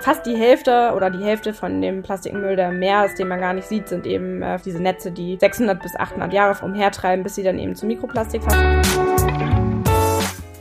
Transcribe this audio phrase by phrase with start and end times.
[0.00, 3.52] fast die Hälfte oder die Hälfte von dem Plastikmüll, der mehr ist, den man gar
[3.52, 7.42] nicht sieht, sind eben äh, diese Netze, die 600 bis 800 Jahre umhertreiben, bis sie
[7.42, 8.80] dann eben zu Mikroplastik verfallen.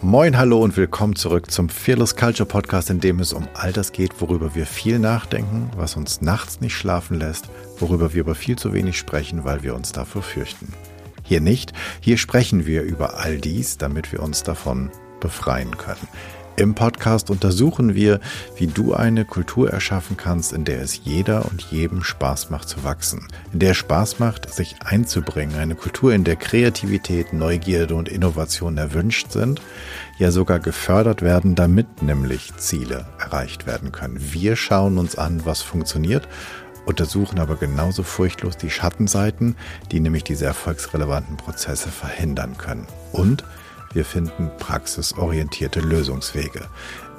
[0.01, 3.91] Moin, hallo und willkommen zurück zum Fearless Culture Podcast, in dem es um all das
[3.91, 7.49] geht, worüber wir viel nachdenken, was uns nachts nicht schlafen lässt,
[7.79, 10.73] worüber wir aber viel zu wenig sprechen, weil wir uns davor fürchten.
[11.23, 16.07] Hier nicht, hier sprechen wir über all dies, damit wir uns davon befreien können.
[16.59, 18.19] Im Podcast untersuchen wir,
[18.57, 22.83] wie du eine Kultur erschaffen kannst, in der es jeder und jedem Spaß macht zu
[22.83, 28.09] wachsen, in der es Spaß macht, sich einzubringen, eine Kultur, in der Kreativität, Neugierde und
[28.09, 29.61] Innovation erwünscht sind,
[30.17, 34.19] ja sogar gefördert werden, damit nämlich Ziele erreicht werden können.
[34.19, 36.27] Wir schauen uns an, was funktioniert
[36.85, 39.55] untersuchen aber genauso furchtlos die Schattenseiten,
[39.91, 42.87] die nämlich diese erfolgsrelevanten Prozesse verhindern können.
[43.11, 43.43] Und
[43.93, 46.67] wir finden praxisorientierte Lösungswege.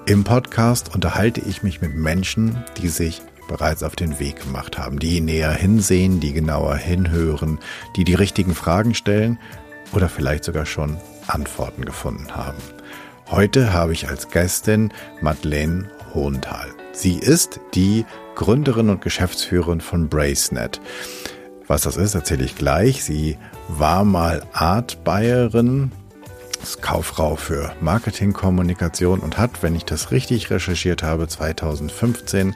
[0.07, 4.99] Im Podcast unterhalte ich mich mit Menschen, die sich bereits auf den Weg gemacht haben,
[4.99, 7.59] die näher hinsehen, die genauer hinhören,
[7.97, 9.39] die die richtigen Fragen stellen
[9.93, 12.59] oder vielleicht sogar schon Antworten gefunden haben.
[13.29, 16.69] Heute habe ich als Gästin Madeleine Hohenthal.
[16.93, 18.05] Sie ist die
[18.35, 20.81] Gründerin und Geschäftsführerin von BraceNet.
[21.67, 23.05] Was das ist, erzähle ich gleich.
[23.05, 23.37] Sie
[23.69, 25.93] war mal Art Bayerin
[26.63, 32.55] ist Kauffrau für Marketingkommunikation und hat, wenn ich das richtig recherchiert habe, 2015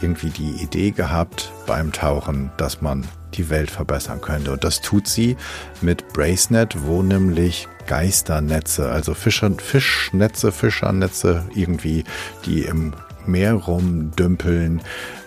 [0.00, 4.52] irgendwie die Idee gehabt beim Tauchen, dass man die Welt verbessern könnte.
[4.52, 5.36] Und das tut sie
[5.80, 12.04] mit Bracenet, wo nämlich Geisternetze, also Fischer, Fischnetze, Fischernetze irgendwie,
[12.46, 12.92] die im
[13.26, 14.82] Meer rumdümpeln,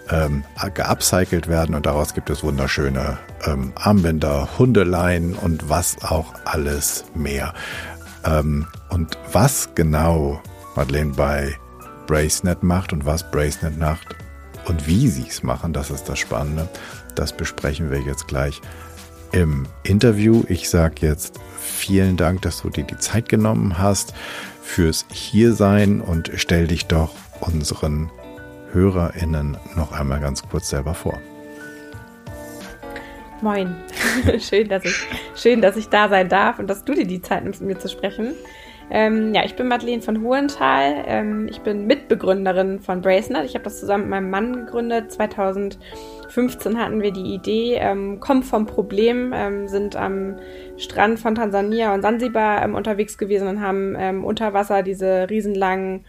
[0.10, 7.06] ähm, geupcycelt werden und daraus gibt es wunderschöne ähm, Armbänder, Hundeleien und was auch alles
[7.16, 7.54] mehr.
[8.26, 10.42] Ähm, und was genau
[10.76, 11.58] Madeleine bei
[12.08, 14.16] Bracenet macht und was Bracenet macht
[14.68, 16.68] und wie sie es machen, das ist das Spannende.
[17.16, 18.62] Das besprechen wir jetzt gleich
[19.32, 20.44] im Interview.
[20.48, 24.14] Ich sage jetzt vielen Dank, dass du dir die Zeit genommen hast
[24.62, 28.12] fürs Hiersein und stell dich doch unseren
[28.72, 31.20] HörerInnen noch einmal ganz kurz selber vor.
[33.42, 33.76] Moin.
[34.40, 37.44] schön, dass ich, schön, dass ich da sein darf und dass du dir die Zeit
[37.44, 38.36] nimmst, mit mir zu sprechen.
[38.92, 41.04] Ähm, ja, ich bin Madeleine von Hohenthal.
[41.08, 43.46] Ähm, ich bin Mitbegründerin von Bracenet.
[43.46, 45.12] Ich habe das zusammen mit meinem Mann gegründet.
[45.12, 50.36] 2015 hatten wir die Idee, ähm, kommen vom Problem, ähm, sind am
[50.78, 56.06] Strand von Tansania und Sansibar ähm, unterwegs gewesen und haben ähm, unter Wasser diese riesenlangen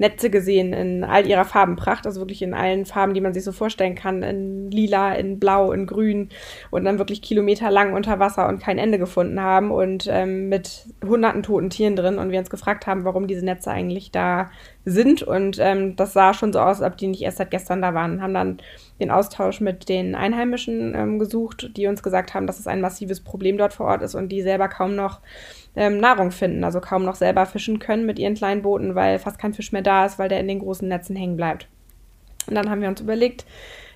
[0.00, 3.52] Netze gesehen in all ihrer Farbenpracht, also wirklich in allen Farben, die man sich so
[3.52, 6.30] vorstellen kann, in lila, in blau, in grün
[6.70, 11.42] und dann wirklich kilometerlang unter Wasser und kein Ende gefunden haben und ähm, mit hunderten
[11.42, 14.50] toten Tieren drin und wir uns gefragt haben, warum diese Netze eigentlich da
[14.86, 17.82] sind und ähm, das sah schon so aus, als ob die nicht erst seit gestern
[17.82, 18.22] da waren.
[18.22, 18.58] Haben dann
[19.00, 23.20] den Austausch mit den Einheimischen ähm, gesucht, die uns gesagt haben, dass es ein massives
[23.20, 25.20] Problem dort vor Ort ist und die selber kaum noch
[25.76, 29.38] ähm, Nahrung finden, also kaum noch selber fischen können mit ihren kleinen Booten, weil fast
[29.38, 31.68] kein Fisch mehr da ist, weil der in den großen Netzen hängen bleibt.
[32.46, 33.44] Und dann haben wir uns überlegt,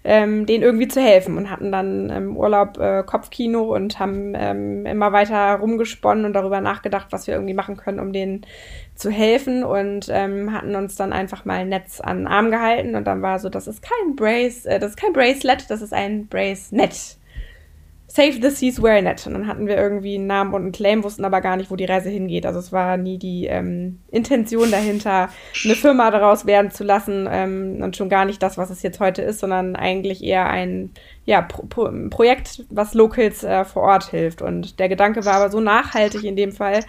[0.07, 4.85] ähm, denen irgendwie zu helfen und hatten dann im Urlaub äh, Kopfkino und haben ähm,
[4.85, 8.43] immer weiter rumgesponnen und darüber nachgedacht, was wir irgendwie machen können, um denen
[8.95, 12.97] zu helfen und ähm, hatten uns dann einfach mal ein Netz an den Arm gehalten
[12.97, 15.95] und dann war so, das ist kein Brace, äh, das ist kein Bracelet, das ist
[15.95, 17.17] ein Bracenet.
[18.15, 19.27] Save the Seas Wear Net.
[19.27, 21.75] Und dann hatten wir irgendwie einen Namen und einen Claim, wussten aber gar nicht, wo
[21.75, 22.47] die Reise hingeht.
[22.47, 25.31] Also es war nie die ähm, Intention dahinter,
[25.65, 29.01] eine Firma daraus werden zu lassen ähm, und schon gar nicht das, was es jetzt
[29.01, 30.91] heute ist, sondern eigentlich eher ein
[31.27, 34.43] ja, Pro Pro Projekt, was Locals äh, vor Ort hilft.
[34.43, 36.81] Und der Gedanke war aber so nachhaltig in dem Fall,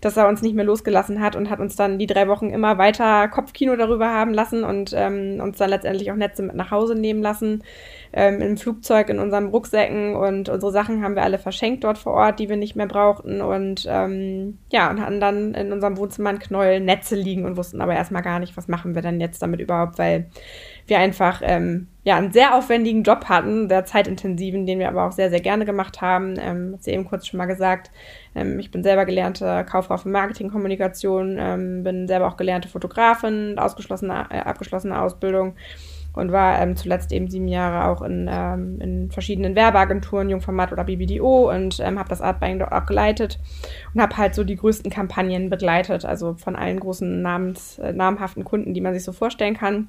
[0.00, 2.78] dass er uns nicht mehr losgelassen hat und hat uns dann die drei Wochen immer
[2.78, 6.94] weiter Kopfkino darüber haben lassen und ähm, uns dann letztendlich auch Netze mit nach Hause
[6.94, 7.64] nehmen lassen
[8.12, 10.14] ähm, im Flugzeug, in unseren Rucksäcken.
[10.14, 13.40] Und unsere Sachen haben wir alle verschenkt dort vor Ort, die wir nicht mehr brauchten.
[13.40, 17.80] Und ähm, ja, und hatten dann in unserem Wohnzimmer ein Knäuel Netze liegen und wussten
[17.80, 20.26] aber erstmal gar nicht, was machen wir denn jetzt damit überhaupt, weil
[20.90, 25.12] wir einfach ähm, ja einen sehr aufwendigen Job hatten, sehr zeitintensiven, den wir aber auch
[25.12, 26.34] sehr, sehr gerne gemacht haben.
[26.38, 27.90] Ähm, hat sie eben kurz schon mal gesagt.
[28.34, 34.26] Ähm, ich bin selber gelernte Kauffrau für Marketingkommunikation, ähm, bin selber auch gelernte Fotografin, ausgeschlossene,
[34.30, 35.54] äh, abgeschlossene Ausbildung
[36.12, 40.84] und war ähm, zuletzt eben sieben Jahre auch in, ähm, in verschiedenen Werbeagenturen, Jungformat oder
[40.84, 43.38] BBDO und ähm, habe das Artbuying dort auch geleitet
[43.94, 48.42] und habe halt so die größten Kampagnen begleitet, also von allen großen namens, äh, namhaften
[48.42, 49.88] Kunden, die man sich so vorstellen kann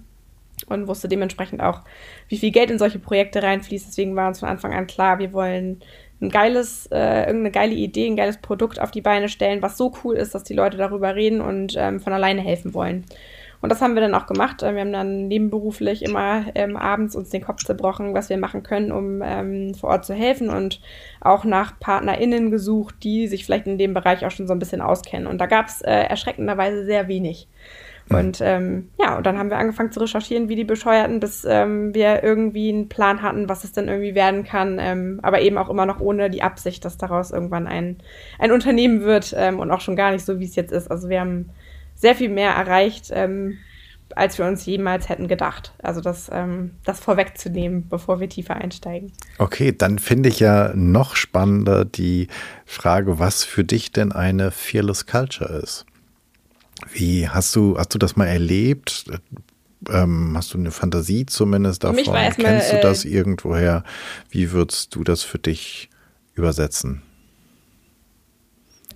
[0.67, 1.81] und wusste dementsprechend auch,
[2.27, 3.87] wie viel Geld in solche Projekte reinfließt.
[3.87, 5.81] Deswegen war uns von Anfang an klar, wir wollen
[6.21, 9.91] ein geiles, äh, irgendeine geile Idee, ein geiles Produkt auf die Beine stellen, was so
[10.03, 13.05] cool ist, dass die Leute darüber reden und ähm, von alleine helfen wollen.
[13.61, 14.63] Und das haben wir dann auch gemacht.
[14.63, 18.63] Äh, wir haben dann nebenberuflich immer ähm, abends uns den Kopf zerbrochen, was wir machen
[18.63, 20.81] können, um ähm, vor Ort zu helfen und
[21.21, 24.81] auch nach PartnerInnen gesucht, die sich vielleicht in dem Bereich auch schon so ein bisschen
[24.81, 25.27] auskennen.
[25.27, 27.47] Und da gab es äh, erschreckenderweise sehr wenig.
[28.11, 28.17] Mhm.
[28.17, 31.93] Und ähm, ja, und dann haben wir angefangen zu recherchieren, wie die Bescheuerten, bis ähm,
[31.93, 35.69] wir irgendwie einen Plan hatten, was es dann irgendwie werden kann, ähm, aber eben auch
[35.69, 37.97] immer noch ohne die Absicht, dass daraus irgendwann ein,
[38.39, 40.89] ein Unternehmen wird ähm, und auch schon gar nicht so, wie es jetzt ist.
[40.89, 41.49] Also wir haben
[41.95, 43.57] sehr viel mehr erreicht, ähm,
[44.15, 45.73] als wir uns jemals hätten gedacht.
[45.81, 49.13] Also das, ähm, das vorwegzunehmen, bevor wir tiefer einsteigen.
[49.37, 52.27] Okay, dann finde ich ja noch spannender die
[52.65, 55.85] Frage, was für dich denn eine Fearless Culture ist.
[56.93, 59.05] Wie hast du, hast du das mal erlebt?
[59.89, 62.03] Ähm, hast du eine Fantasie zumindest davon?
[62.37, 63.83] Kennst du das äh, irgendwoher?
[64.29, 65.89] Wie würdest du das für dich
[66.33, 67.01] übersetzen?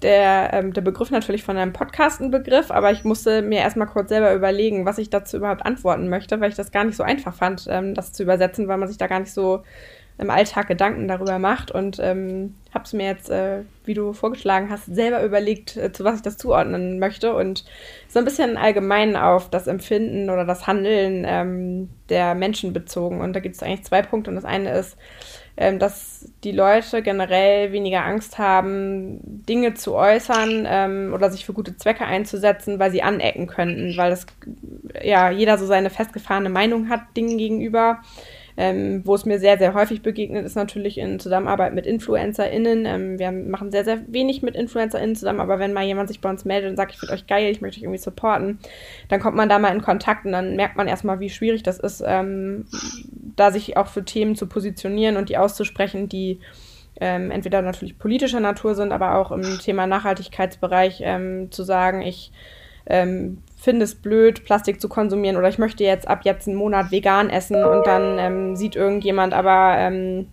[0.01, 3.87] Der, ähm, der Begriff natürlich von einem Podcast ein Begriff, aber ich musste mir erstmal
[3.87, 7.03] kurz selber überlegen, was ich dazu überhaupt antworten möchte, weil ich das gar nicht so
[7.03, 9.63] einfach fand, ähm, das zu übersetzen, weil man sich da gar nicht so
[10.17, 14.69] im Alltag Gedanken darüber macht und ähm, habe es mir jetzt, äh, wie du vorgeschlagen
[14.69, 17.65] hast, selber überlegt, äh, zu was ich das zuordnen möchte und
[18.07, 23.19] so ein bisschen allgemein auf das Empfinden oder das Handeln ähm, der Menschen bezogen.
[23.19, 24.97] Und da gibt es eigentlich zwei Punkte und das eine ist,
[25.57, 31.53] ähm, dass die Leute generell weniger Angst haben, Dinge zu äußern ähm, oder sich für
[31.53, 34.25] gute Zwecke einzusetzen, weil sie anecken könnten, weil das
[35.01, 37.99] ja jeder so seine festgefahrene Meinung hat Dingen gegenüber.
[38.57, 42.85] Ähm, wo es mir sehr, sehr häufig begegnet, ist natürlich in Zusammenarbeit mit InfluencerInnen.
[42.85, 46.29] Ähm, wir machen sehr, sehr wenig mit InfluencerInnen zusammen, aber wenn mal jemand sich bei
[46.29, 48.59] uns meldet und sagt, ich finde euch geil, ich möchte euch irgendwie supporten,
[49.09, 51.79] dann kommt man da mal in Kontakt und dann merkt man erstmal, wie schwierig das
[51.79, 52.65] ist, ähm,
[53.35, 56.39] da sich auch für Themen zu positionieren und die auszusprechen, die
[57.01, 62.31] ähm, entweder natürlich politischer Natur sind, aber auch im Thema Nachhaltigkeitsbereich ähm, zu sagen, ich
[62.85, 66.91] ähm, finde es blöd, Plastik zu konsumieren oder ich möchte jetzt ab jetzt einen Monat
[66.91, 70.27] vegan essen und dann ähm, sieht irgendjemand aber, ähm,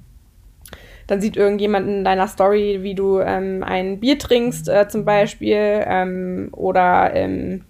[1.07, 5.57] dann sieht irgendjemand in deiner Story, wie du ähm, ein Bier trinkst äh, zum Beispiel
[5.57, 7.65] ähm, oder ähm,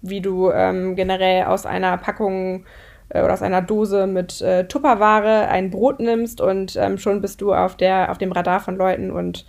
[0.00, 2.64] wie du ähm, generell aus einer Packung
[3.10, 7.52] äh, oder aus einer Dose mit äh, Tupperware ein Brot nimmst und schon bist du
[7.52, 9.44] auf, der, auf dem Radar von Leuten und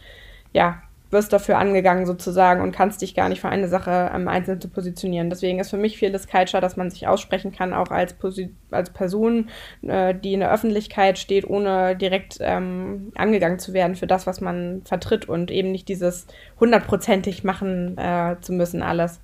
[0.51, 4.61] ja, wirst dafür angegangen sozusagen und kannst dich gar nicht für eine Sache am Einzelnen
[4.61, 5.29] zu positionieren.
[5.29, 8.91] Deswegen ist für mich vieles Culture, dass man sich aussprechen kann, auch als, Posi als
[8.91, 9.49] Person,
[9.81, 14.39] äh, die in der Öffentlichkeit steht, ohne direkt ähm, angegangen zu werden für das, was
[14.39, 16.27] man vertritt und eben nicht dieses
[16.59, 19.19] hundertprozentig machen äh, zu müssen alles.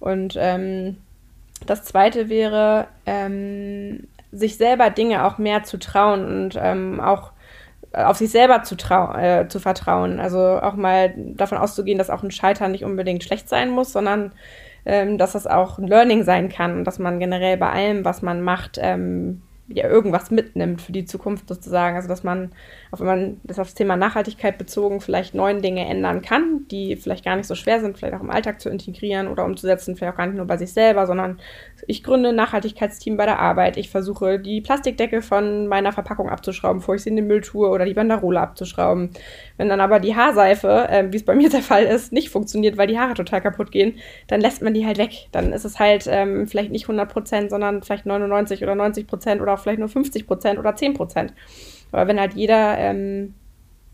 [0.00, 0.96] Und ähm,
[1.66, 7.30] das Zweite wäre, ähm, sich selber Dinge auch mehr zu trauen und ähm, auch
[7.92, 8.76] auf sich selber zu,
[9.16, 10.20] äh, zu vertrauen.
[10.20, 14.32] Also auch mal davon auszugehen, dass auch ein Scheitern nicht unbedingt schlecht sein muss, sondern
[14.84, 18.22] ähm, dass das auch ein Learning sein kann und dass man generell bei allem, was
[18.22, 21.96] man macht, ähm, ja irgendwas mitnimmt für die Zukunft sozusagen.
[21.96, 22.52] Also dass man,
[22.90, 27.24] auch wenn man das aufs Thema Nachhaltigkeit bezogen vielleicht neuen Dinge ändern kann, die vielleicht
[27.24, 30.18] gar nicht so schwer sind, vielleicht auch im Alltag zu integrieren oder umzusetzen, vielleicht auch
[30.18, 31.38] gar nicht nur bei sich selber, sondern
[31.86, 33.76] ich gründe ein Nachhaltigkeitsteam bei der Arbeit.
[33.76, 37.68] Ich versuche die Plastikdecke von meiner Verpackung abzuschrauben, bevor ich sie in den Müll tue
[37.68, 39.10] oder die Banderole abzuschrauben.
[39.56, 42.76] Wenn dann aber die Haarseife, äh, wie es bei mir der Fall ist, nicht funktioniert,
[42.76, 43.96] weil die Haare total kaputt gehen,
[44.28, 45.28] dann lässt man die halt weg.
[45.32, 49.42] Dann ist es halt ähm, vielleicht nicht 100 Prozent, sondern vielleicht 99 oder 90 Prozent
[49.42, 51.34] oder auch vielleicht nur 50 Prozent oder 10 Prozent.
[51.90, 53.34] Aber wenn halt jeder ähm,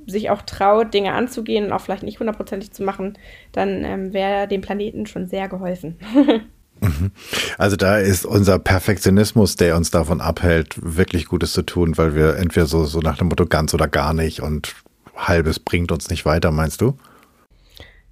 [0.07, 3.15] sich auch traut, Dinge anzugehen und auch vielleicht nicht hundertprozentig zu machen,
[3.53, 5.99] dann ähm, wäre dem Planeten schon sehr geholfen.
[6.81, 7.11] Mhm.
[7.57, 12.37] Also da ist unser Perfektionismus, der uns davon abhält, wirklich Gutes zu tun, weil wir
[12.37, 14.75] entweder so, so nach dem Motto ganz oder gar nicht und
[15.17, 16.97] halbes bringt uns nicht weiter, meinst du?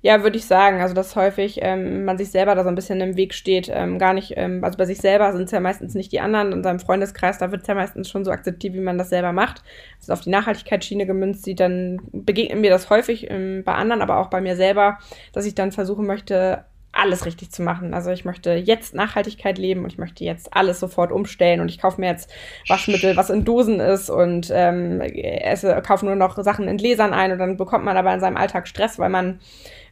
[0.07, 0.81] Ja, würde ich sagen.
[0.81, 3.69] Also, dass häufig ähm, man sich selber da so ein bisschen im Weg steht.
[3.73, 6.53] Ähm, gar nicht, ähm, also bei sich selber sind es ja meistens nicht die anderen.
[6.53, 9.33] In seinem Freundeskreis, da wird es ja meistens schon so akzeptiert, wie man das selber
[9.33, 9.65] macht.
[9.99, 14.19] Also auf die Nachhaltigkeitsschiene gemünzt sieht, dann begegnet mir das häufig ähm, bei anderen, aber
[14.19, 14.99] auch bei mir selber,
[15.33, 16.65] dass ich dann versuchen möchte,
[16.97, 17.95] alles richtig zu machen.
[17.95, 21.81] Also ich möchte jetzt Nachhaltigkeit leben und ich möchte jetzt alles sofort umstellen und ich
[21.81, 22.31] kaufe mir jetzt
[22.69, 27.33] Waschmittel, was in Dosen ist und ähm, esse, kaufe nur noch Sachen in Gläsern ein
[27.33, 29.41] und dann bekommt man aber in seinem Alltag Stress, weil man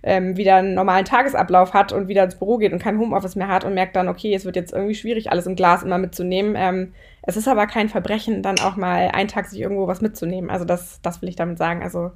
[0.03, 3.49] ähm, wieder einen normalen Tagesablauf hat und wieder ins Büro geht und kein Homeoffice mehr
[3.49, 6.55] hat und merkt dann, okay, es wird jetzt irgendwie schwierig, alles im Glas immer mitzunehmen.
[6.57, 6.93] Ähm,
[7.23, 10.51] es ist aber kein Verbrechen, dann auch mal einen Tag sich irgendwo was mitzunehmen.
[10.51, 11.83] Also das, das will ich damit sagen.
[11.83, 12.13] Also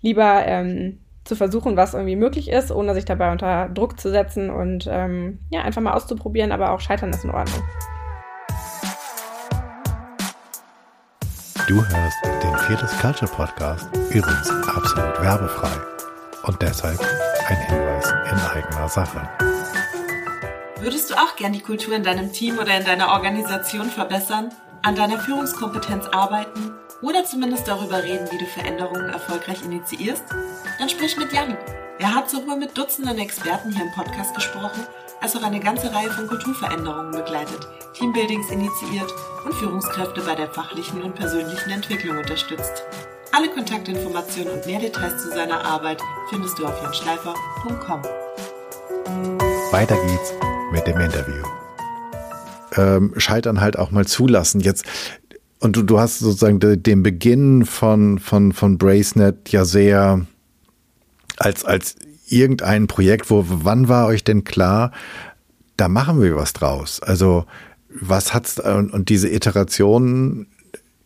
[0.00, 4.50] lieber ähm, zu versuchen, was irgendwie möglich ist, ohne sich dabei unter Druck zu setzen
[4.50, 7.62] und ähm, ja, einfach mal auszuprobieren, aber auch scheitern ist in Ordnung.
[11.68, 15.76] Du hörst den Viertes Culture Podcast, übrigens absolut werbefrei
[16.44, 16.98] und deshalb
[17.46, 19.28] ein Hinweis in eigener Sache.
[20.80, 24.48] Würdest du auch gern die Kultur in deinem Team oder in deiner Organisation verbessern,
[24.82, 30.24] an deiner Führungskompetenz arbeiten oder zumindest darüber reden, wie du Veränderungen erfolgreich initiierst?
[30.78, 31.56] Dann sprich mit Jan.
[31.98, 34.86] Er hat sowohl mit Dutzenden Experten hier im Podcast gesprochen,
[35.20, 39.12] als auch eine ganze Reihe von Kulturveränderungen begleitet, Teambuildings initiiert
[39.44, 42.84] und Führungskräfte bei der fachlichen und persönlichen Entwicklung unterstützt.
[43.32, 46.00] Alle Kontaktinformationen und mehr Details zu seiner Arbeit
[46.30, 48.02] findest du auf janschleifer.com.
[49.70, 50.32] Weiter geht's
[50.72, 51.42] mit dem Interview.
[52.76, 54.60] Ähm, Scheitern halt auch mal zulassen.
[54.60, 54.84] Jetzt
[55.60, 60.26] und du, du hast sozusagen den Beginn von, von, von Bracenet ja sehr
[61.36, 61.96] als, als
[62.28, 64.92] irgendein Projekt, wo, wann war euch denn klar,
[65.76, 67.00] da machen wir was draus?
[67.02, 67.44] Also,
[67.88, 70.46] was hat's, und, und diese Iterationen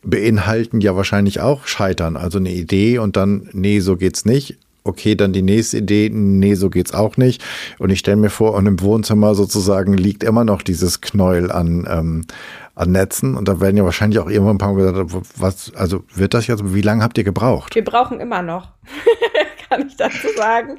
[0.03, 2.17] beinhalten ja wahrscheinlich auch Scheitern.
[2.17, 6.55] Also eine Idee und dann, nee, so geht's nicht okay, dann die nächste Idee, nee,
[6.55, 7.43] so geht's auch nicht.
[7.79, 11.87] Und ich stelle mir vor, und im Wohnzimmer sozusagen liegt immer noch dieses Knäuel an,
[11.91, 12.27] ähm,
[12.75, 13.37] an Netzen.
[13.37, 16.47] Und da werden ja wahrscheinlich auch irgendwann ein paar Mal gesagt, was, also wird das
[16.47, 17.75] jetzt, wie lange habt ihr gebraucht?
[17.75, 18.69] Wir brauchen immer noch.
[19.77, 20.79] kann ich dazu sagen.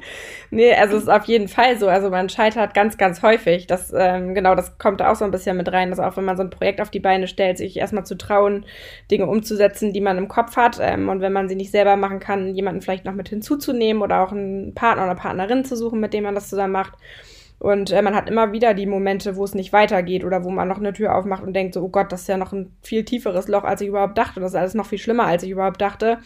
[0.50, 1.88] Nee, also es ist auf jeden Fall so.
[1.88, 3.66] Also man scheitert ganz, ganz häufig.
[3.66, 6.36] Das, ähm, genau, das kommt auch so ein bisschen mit rein, dass auch wenn man
[6.36, 8.64] so ein Projekt auf die Beine stellt, sich erstmal zu trauen,
[9.10, 10.78] Dinge umzusetzen, die man im Kopf hat.
[10.80, 14.20] Ähm, und wenn man sie nicht selber machen kann, jemanden vielleicht noch mit hinzuzunehmen oder
[14.20, 16.94] auch einen Partner oder Partnerin zu suchen, mit dem man das zusammen macht.
[17.64, 20.68] Und äh, man hat immer wieder die Momente, wo es nicht weitergeht oder wo man
[20.68, 23.06] noch eine Tür aufmacht und denkt so, oh Gott, das ist ja noch ein viel
[23.06, 24.38] tieferes Loch, als ich überhaupt dachte.
[24.38, 26.18] Das ist alles noch viel schlimmer, als ich überhaupt dachte.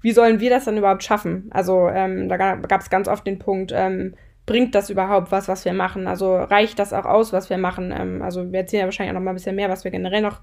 [0.00, 1.50] Wie sollen wir das dann überhaupt schaffen?
[1.50, 4.14] Also ähm, da gab es ganz oft den Punkt, ähm,
[4.46, 6.06] bringt das überhaupt was, was wir machen?
[6.06, 7.92] Also reicht das auch aus, was wir machen?
[7.94, 10.22] Ähm, also wir erzählen ja wahrscheinlich auch noch mal ein bisschen mehr, was wir generell
[10.22, 10.40] noch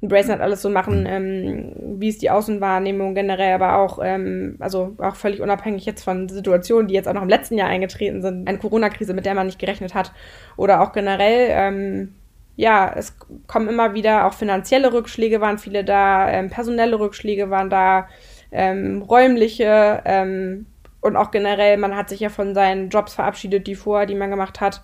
[0.00, 4.94] in Bracenet alles so machen, ähm, wie ist die Außenwahrnehmung generell, aber auch, ähm, also
[4.98, 8.48] auch völlig unabhängig jetzt von Situationen, die jetzt auch noch im letzten Jahr eingetreten sind,
[8.48, 10.12] eine Corona-Krise, mit der man nicht gerechnet hat,
[10.56, 12.14] oder auch generell, ähm,
[12.54, 17.70] ja, es kommen immer wieder auch finanzielle Rückschläge waren viele da, ähm, personelle Rückschläge waren
[17.70, 18.08] da,
[18.52, 20.66] ähm, räumliche, ähm,
[21.00, 24.30] und auch generell, man hat sich ja von seinen Jobs verabschiedet, die vorher, die man
[24.30, 24.82] gemacht hat.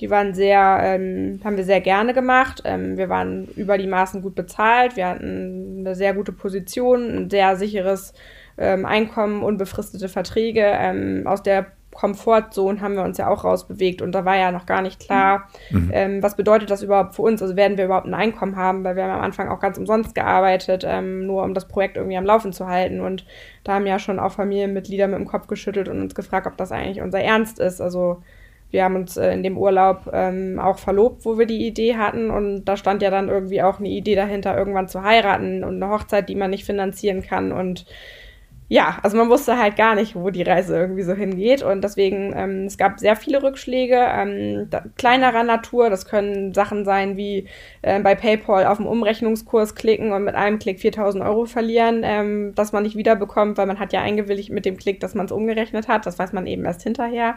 [0.00, 2.62] Die waren sehr, ähm, haben wir sehr gerne gemacht.
[2.64, 4.96] Ähm, wir waren über die Maßen gut bezahlt.
[4.96, 8.12] Wir hatten eine sehr gute Position, ein sehr sicheres
[8.58, 10.62] ähm, Einkommen, unbefristete Verträge.
[10.64, 14.66] Ähm, aus der Komfortzone haben wir uns ja auch rausbewegt und da war ja noch
[14.66, 15.90] gar nicht klar, mhm.
[15.94, 17.40] ähm, was bedeutet das überhaupt für uns?
[17.40, 20.14] Also werden wir überhaupt ein Einkommen haben, weil wir haben am Anfang auch ganz umsonst
[20.14, 23.24] gearbeitet, ähm, nur um das Projekt irgendwie am Laufen zu halten und
[23.64, 26.70] da haben ja schon auch Familienmitglieder mit dem Kopf geschüttelt und uns gefragt, ob das
[26.70, 27.80] eigentlich unser Ernst ist.
[27.80, 28.22] Also
[28.70, 32.30] wir haben uns äh, in dem Urlaub ähm, auch verlobt, wo wir die Idee hatten.
[32.30, 35.92] Und da stand ja dann irgendwie auch eine Idee dahinter, irgendwann zu heiraten und eine
[35.92, 37.52] Hochzeit, die man nicht finanzieren kann.
[37.52, 37.86] Und
[38.68, 41.62] ja, also man wusste halt gar nicht, wo die Reise irgendwie so hingeht.
[41.62, 45.88] Und deswegen, ähm, es gab sehr viele Rückschläge, ähm, da, kleinerer Natur.
[45.88, 47.46] Das können Sachen sein wie
[47.82, 52.54] äh, bei PayPal auf dem Umrechnungskurs klicken und mit einem Klick 4000 Euro verlieren, ähm,
[52.56, 55.32] dass man nicht wiederbekommt, weil man hat ja eingewilligt mit dem Klick, dass man es
[55.32, 56.04] umgerechnet hat.
[56.04, 57.36] Das weiß man eben erst hinterher.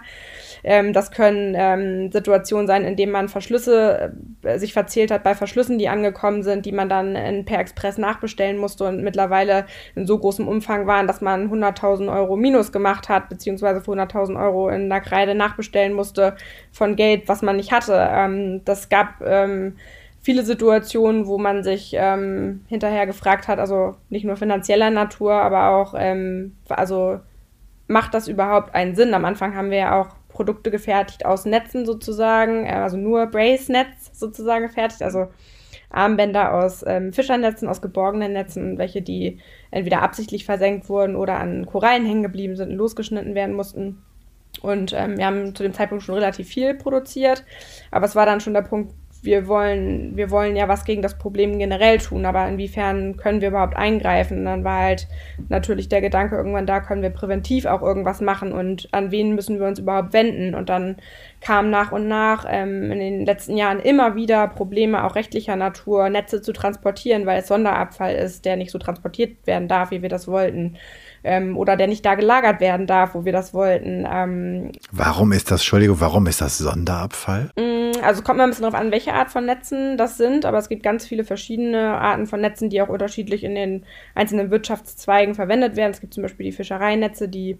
[0.63, 5.35] Ähm, das können ähm, Situationen sein, in denen man Verschlüsse äh, sich verzählt hat bei
[5.35, 10.07] Verschlüssen, die angekommen sind, die man dann in, per Express nachbestellen musste und mittlerweile in
[10.07, 14.69] so großem Umfang waren, dass man 100.000 Euro Minus gemacht hat, beziehungsweise für 100.000 Euro
[14.69, 16.35] in der Kreide nachbestellen musste
[16.71, 18.07] von Geld, was man nicht hatte.
[18.11, 19.75] Ähm, das gab ähm,
[20.21, 25.69] viele Situationen, wo man sich ähm, hinterher gefragt hat, also nicht nur finanzieller Natur, aber
[25.69, 27.19] auch, ähm, also
[27.87, 29.13] macht das überhaupt einen Sinn?
[29.13, 34.11] Am Anfang haben wir ja auch Produkte gefertigt aus Netzen sozusagen, äh, also nur Brace-Netz
[34.13, 35.27] sozusagen gefertigt, also
[35.89, 39.39] Armbänder aus ähm, Fischernetzen, aus geborgenen Netzen, welche die
[39.71, 44.03] entweder absichtlich versenkt wurden oder an Korallen hängen geblieben sind und losgeschnitten werden mussten.
[44.61, 47.43] Und ähm, wir haben zu dem Zeitpunkt schon relativ viel produziert,
[47.91, 51.17] aber es war dann schon der Punkt, wir wollen, wir wollen ja was gegen das
[51.17, 54.39] Problem generell tun, aber inwiefern können wir überhaupt eingreifen?
[54.39, 55.07] Und dann war halt
[55.49, 59.59] natürlich der Gedanke irgendwann da, können wir präventiv auch irgendwas machen und an wen müssen
[59.59, 60.55] wir uns überhaupt wenden?
[60.55, 60.97] Und dann
[61.41, 66.09] kam nach und nach ähm, in den letzten Jahren immer wieder Probleme auch rechtlicher Natur,
[66.09, 70.09] Netze zu transportieren, weil es Sonderabfall ist, der nicht so transportiert werden darf, wie wir
[70.09, 70.77] das wollten
[71.23, 74.07] ähm, oder der nicht da gelagert werden darf, wo wir das wollten.
[74.09, 77.51] Ähm, warum ist das, Entschuldigung, warum ist das Sonderabfall?
[77.57, 80.57] Mm, also kommt mal ein bisschen darauf an, welche Art von Netzen das sind, aber
[80.57, 83.85] es gibt ganz viele verschiedene Arten von Netzen, die auch unterschiedlich in den
[84.15, 85.91] einzelnen Wirtschaftszweigen verwendet werden.
[85.91, 87.57] Es gibt zum Beispiel die Fischereinetze, die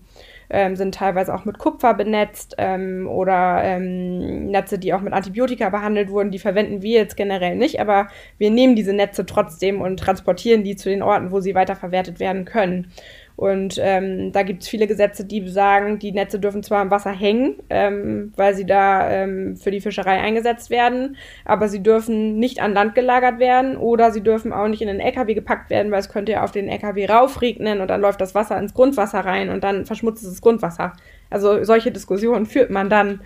[0.50, 5.70] ähm, sind teilweise auch mit Kupfer benetzt ähm, oder ähm, Netze, die auch mit Antibiotika
[5.70, 6.32] behandelt wurden.
[6.32, 10.76] Die verwenden wir jetzt generell nicht, aber wir nehmen diese Netze trotzdem und transportieren die
[10.76, 12.92] zu den Orten, wo sie weiterverwertet werden können.
[13.40, 17.12] Und ähm, da gibt es viele Gesetze, die sagen, die Netze dürfen zwar im Wasser
[17.12, 21.16] hängen, ähm, weil sie da ähm, für die Fischerei eingesetzt werden,
[21.46, 25.00] aber sie dürfen nicht an Land gelagert werden oder sie dürfen auch nicht in den
[25.00, 28.36] LKW gepackt werden, weil es könnte ja auf den LKW raufregnen und dann läuft das
[28.36, 30.92] Wasser ins Grundwasser rein und dann verschmutzt es das Grundwasser.
[31.30, 33.22] Also solche Diskussionen führt man dann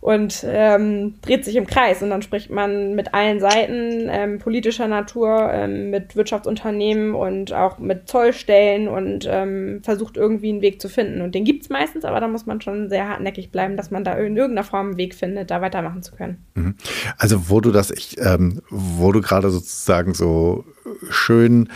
[0.00, 2.02] und ähm, dreht sich im Kreis.
[2.02, 7.78] Und dann spricht man mit allen Seiten ähm, politischer Natur, ähm, mit Wirtschaftsunternehmen und auch
[7.78, 11.20] mit Zollstellen und ähm, versucht irgendwie einen Weg zu finden.
[11.20, 14.14] Und den gibt's meistens, aber da muss man schon sehr hartnäckig bleiben, dass man da
[14.14, 16.38] in irgendeiner Form einen Weg findet, da weitermachen zu können.
[16.54, 16.74] Mhm.
[17.18, 20.64] Also wo du das, ich, ähm, wo du gerade sozusagen so
[21.10, 21.68] schön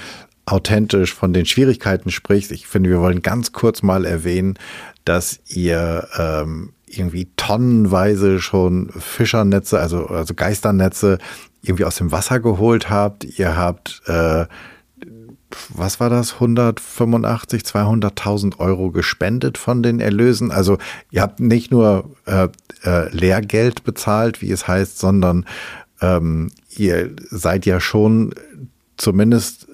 [0.46, 4.58] authentisch von den Schwierigkeiten sprichst, ich finde, wir wollen ganz kurz mal erwähnen,
[5.04, 11.18] dass ihr ähm, irgendwie tonnenweise schon Fischernetze, also, also Geisternetze
[11.62, 13.24] irgendwie aus dem Wasser geholt habt.
[13.38, 14.46] Ihr habt, äh,
[15.70, 20.50] was war das, 185, 200.000 Euro gespendet von den Erlösen.
[20.50, 20.78] Also
[21.10, 22.48] ihr habt nicht nur äh,
[22.84, 25.46] äh, Lehrgeld bezahlt, wie es heißt, sondern
[26.00, 28.34] ähm, ihr seid ja schon
[28.96, 29.68] zumindest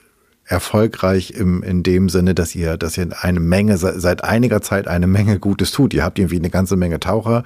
[0.50, 5.07] erfolgreich im, in dem Sinne, dass ihr, dass ihr eine Menge, seit einiger Zeit eine
[5.07, 5.95] Menge Gutes tut.
[5.95, 7.45] Ihr habt irgendwie eine ganze Menge Taucher,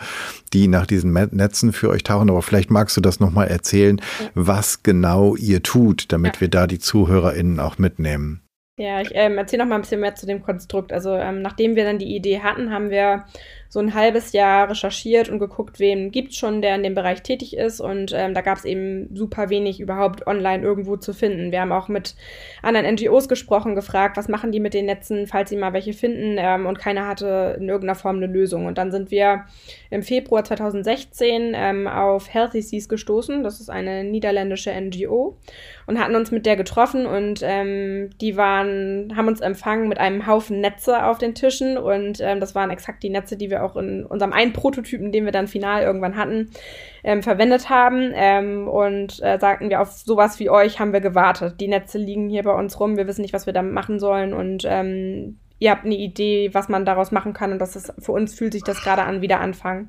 [0.53, 2.31] die nach diesen Netzen für euch tauchen.
[2.31, 4.01] Aber vielleicht magst du das nochmal erzählen,
[4.35, 8.41] was genau ihr tut, damit wir da die ZuhörerInnen auch mitnehmen.
[8.77, 10.93] Ja, ich ähm, erzähle noch mal ein bisschen mehr zu dem Konstrukt.
[10.93, 13.25] Also ähm, nachdem wir dann die Idee hatten, haben wir
[13.75, 17.57] so ein halbes Jahr recherchiert und geguckt, wen gibt's schon, der in dem Bereich tätig
[17.57, 17.81] ist.
[17.81, 21.50] Und ähm, da gab es eben super wenig überhaupt online irgendwo zu finden.
[21.50, 22.14] Wir haben auch mit
[22.62, 26.37] anderen NGOs gesprochen, gefragt, was machen die mit den Netzen, falls sie mal welche finden.
[26.38, 28.66] Ähm, und keiner hatte in irgendeiner Form eine Lösung.
[28.66, 29.47] Und dann sind wir
[29.90, 33.43] im Februar 2016 ähm, auf Healthy Seas gestoßen.
[33.43, 35.37] Das ist eine niederländische NGO
[35.87, 40.26] und hatten uns mit der getroffen und ähm, die waren, haben uns empfangen mit einem
[40.26, 43.76] Haufen Netze auf den Tischen und ähm, das waren exakt die Netze, die wir auch
[43.76, 46.50] in unserem einen Prototypen, den wir dann final irgendwann hatten,
[47.02, 51.61] ähm, verwendet haben ähm, und äh, sagten wir, auf sowas wie euch haben wir gewartet.
[51.61, 54.33] Die Netze liegen hier bei uns rum, wir wissen nicht, was wir damit machen sollen
[54.33, 58.12] und ähm, ihr habt eine Idee, was man daraus machen kann und das ist, für
[58.12, 59.88] uns fühlt sich das gerade an, wieder anfangen.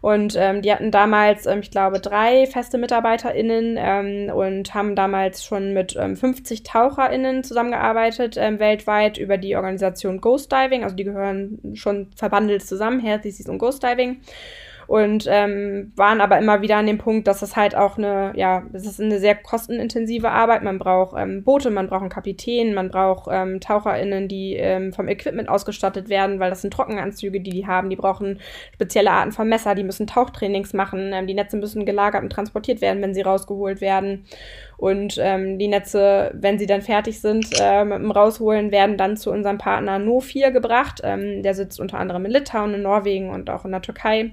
[0.00, 5.44] Und ähm, die hatten damals, ähm, ich glaube, drei feste MitarbeiterInnen ähm, und haben damals
[5.44, 10.84] schon mit ähm, 50 TaucherInnen zusammengearbeitet ähm, weltweit über die Organisation Ghost Diving.
[10.84, 14.20] Also die gehören schon verbandelt zusammen, Healthy und Ghost Diving
[14.88, 18.62] und ähm, waren aber immer wieder an dem Punkt, dass es halt auch eine, ja,
[18.72, 20.62] es ist eine sehr kostenintensive Arbeit.
[20.62, 25.06] Man braucht ähm, Boote, man braucht einen Kapitän, man braucht ähm, TaucherInnen, die ähm, vom
[25.08, 27.90] Equipment ausgestattet werden, weil das sind Trockenanzüge, die die haben.
[27.90, 28.40] Die brauchen
[28.72, 31.12] spezielle Arten von Messer, die müssen Tauchtrainings machen.
[31.12, 34.24] Ähm, die Netze müssen gelagert und transportiert werden, wenn sie rausgeholt werden.
[34.78, 39.18] Und ähm, die Netze, wenn sie dann fertig sind äh, mit dem Rausholen, werden dann
[39.18, 41.02] zu unserem Partner No4 gebracht.
[41.04, 44.30] Ähm, der sitzt unter anderem in Litauen, in Norwegen und auch in der Türkei.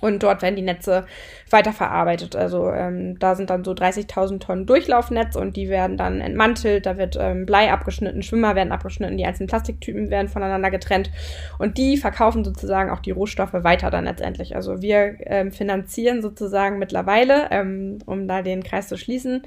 [0.00, 1.06] Und dort werden die Netze
[1.50, 2.36] weiterverarbeitet.
[2.36, 6.86] Also ähm, da sind dann so 30.000 Tonnen Durchlaufnetz und die werden dann entmantelt.
[6.86, 11.10] Da wird ähm, Blei abgeschnitten, Schwimmer werden abgeschnitten, die einzelnen Plastiktypen werden voneinander getrennt
[11.58, 14.56] und die verkaufen sozusagen auch die Rohstoffe weiter dann letztendlich.
[14.56, 19.42] Also wir ähm, finanzieren sozusagen mittlerweile, ähm, um da den Kreis zu schließen,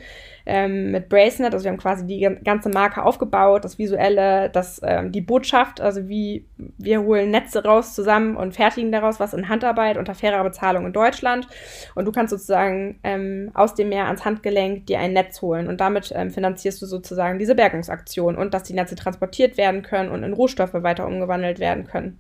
[0.46, 1.54] ähm, mit Bracenet.
[1.54, 6.08] Also wir haben quasi die ganze Marke aufgebaut, das Visuelle, das, ähm, die Botschaft, also
[6.08, 6.46] wie
[6.78, 10.94] wir holen Netze raus zusammen und fertigen daraus was in Handarbeit unter fairer Bezahlung in
[10.94, 11.48] Deutschland.
[11.96, 15.82] Und du kannst sozusagen ähm, aus dem Meer ans Handgelenk dir ein Netz holen und
[15.82, 20.24] damit ähm, finanzierst du sozusagen diese Bergungsaktion und dass die Netze transportiert werden können und
[20.24, 22.20] in Rohstoffe weiter umgewandelt werden können.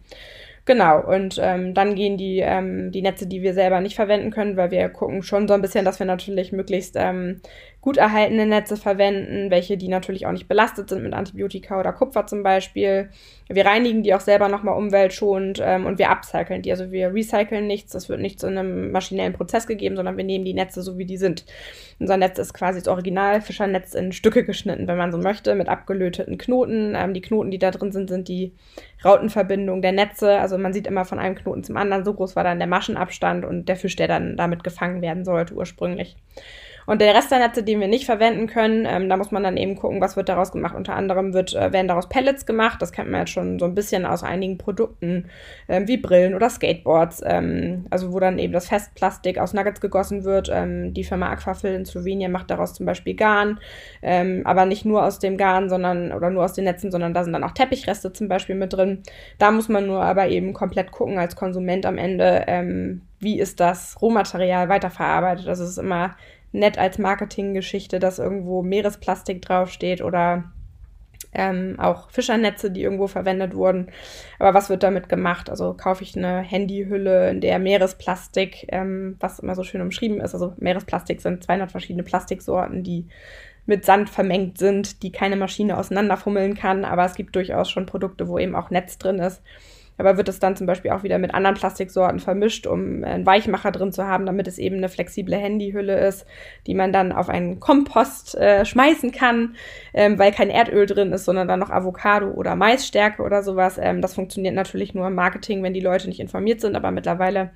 [0.66, 4.58] Genau, und ähm, dann gehen die, ähm, die Netze, die wir selber nicht verwenden können,
[4.58, 7.42] weil wir gucken schon so ein bisschen, dass wir natürlich möglichst ähm,
[7.82, 12.28] gut erhaltene Netze verwenden, welche die natürlich auch nicht belastet sind mit Antibiotika oder Kupfer
[12.28, 13.10] zum Beispiel.
[13.50, 16.70] Wir reinigen die auch selber nochmal umweltschonend ähm, und wir upcyclen die.
[16.70, 20.46] Also wir recyceln nichts, das wird nicht zu einem maschinellen Prozess gegeben, sondern wir nehmen
[20.46, 21.44] die Netze so, wie die sind.
[22.00, 25.68] Unser Netz ist quasi das Original Fischernetz in Stücke geschnitten, wenn man so möchte, mit
[25.68, 26.94] abgelöteten Knoten.
[26.96, 28.54] Ähm, die Knoten, die da drin sind, sind die
[29.04, 30.38] Rautenverbindung der Netze.
[30.38, 33.44] Also man sieht immer von einem Knoten zum anderen, so groß war dann der Maschenabstand
[33.44, 36.16] und der Fisch, der dann damit gefangen werden sollte ursprünglich.
[36.92, 39.56] Und der Rest der Netze, den wir nicht verwenden können, ähm, da muss man dann
[39.56, 40.76] eben gucken, was wird daraus gemacht.
[40.76, 42.82] Unter anderem wird, äh, werden daraus Pellets gemacht.
[42.82, 45.30] Das kennt man jetzt schon so ein bisschen aus einigen Produkten,
[45.70, 47.24] ähm, wie Brillen oder Skateboards.
[47.26, 50.50] Ähm, also wo dann eben das Festplastik aus Nuggets gegossen wird.
[50.54, 53.62] Ähm, die Firma Aquafil in Slowenien macht daraus zum Beispiel Garn.
[54.02, 57.24] Ähm, aber nicht nur aus dem Garn, sondern oder nur aus den Netzen, sondern da
[57.24, 59.02] sind dann auch Teppichreste zum Beispiel mit drin.
[59.38, 63.62] Da muss man nur aber eben komplett gucken als Konsument am Ende, ähm, wie ist
[63.62, 65.48] das Rohmaterial weiterverarbeitet.
[65.48, 66.18] Das ist immer
[66.52, 70.52] nett als Marketinggeschichte, dass irgendwo Meeresplastik draufsteht oder
[71.34, 73.88] ähm, auch Fischernetze, die irgendwo verwendet wurden.
[74.40, 75.50] Aber was wird damit gemacht?
[75.50, 80.34] Also kaufe ich eine Handyhülle, in der Meeresplastik, ähm, was immer so schön umschrieben ist,
[80.34, 83.08] also Meeresplastik sind 200 verschiedene Plastiksorten, die
[83.66, 88.28] mit Sand vermengt sind, die keine Maschine auseinanderfummeln kann, aber es gibt durchaus schon Produkte,
[88.28, 89.42] wo eben auch Netz drin ist
[89.98, 93.72] aber wird es dann zum Beispiel auch wieder mit anderen Plastiksorten vermischt, um einen Weichmacher
[93.72, 96.26] drin zu haben, damit es eben eine flexible Handyhülle ist,
[96.68, 99.56] die man dann auf einen Kompost äh, schmeißen kann,
[99.94, 103.78] ähm, weil kein Erdöl drin ist, sondern dann noch Avocado oder Maisstärke oder sowas.
[103.82, 107.52] Ähm, das funktioniert natürlich nur im Marketing, wenn die Leute nicht informiert sind, aber mittlerweile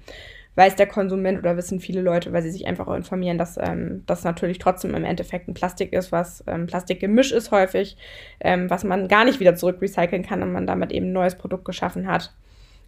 [0.56, 4.04] weiß der Konsument oder wissen viele Leute, weil sie sich einfach auch informieren, dass ähm,
[4.06, 7.98] das natürlich trotzdem im Endeffekt ein Plastik ist, was ähm, Plastikgemisch ist häufig,
[8.40, 11.36] ähm, was man gar nicht wieder zurück recyceln kann und man damit eben ein neues
[11.36, 12.34] Produkt geschaffen hat,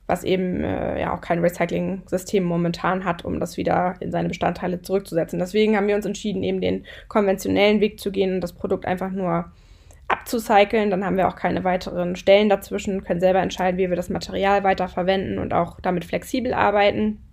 [0.07, 4.81] was eben äh, ja auch kein Recycling-System momentan hat, um das wieder in seine Bestandteile
[4.81, 5.39] zurückzusetzen.
[5.39, 9.11] Deswegen haben wir uns entschieden, eben den konventionellen Weg zu gehen und das Produkt einfach
[9.11, 9.51] nur
[10.07, 10.89] abzucyceln.
[10.89, 14.63] Dann haben wir auch keine weiteren Stellen dazwischen, können selber entscheiden, wie wir das Material
[14.63, 17.26] weiterverwenden und auch damit flexibel arbeiten.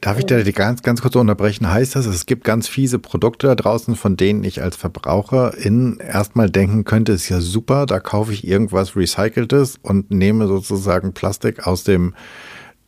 [0.00, 1.70] Darf ich da ganz, ganz kurz unterbrechen?
[1.70, 6.48] Heißt das, es gibt ganz fiese Produkte da draußen, von denen ich als Verbraucherin erstmal
[6.48, 11.84] denken könnte, ist ja super, da kaufe ich irgendwas Recyceltes und nehme sozusagen Plastik aus
[11.84, 12.14] dem,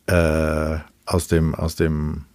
[0.07, 2.25] äh, aus dem, aus dem,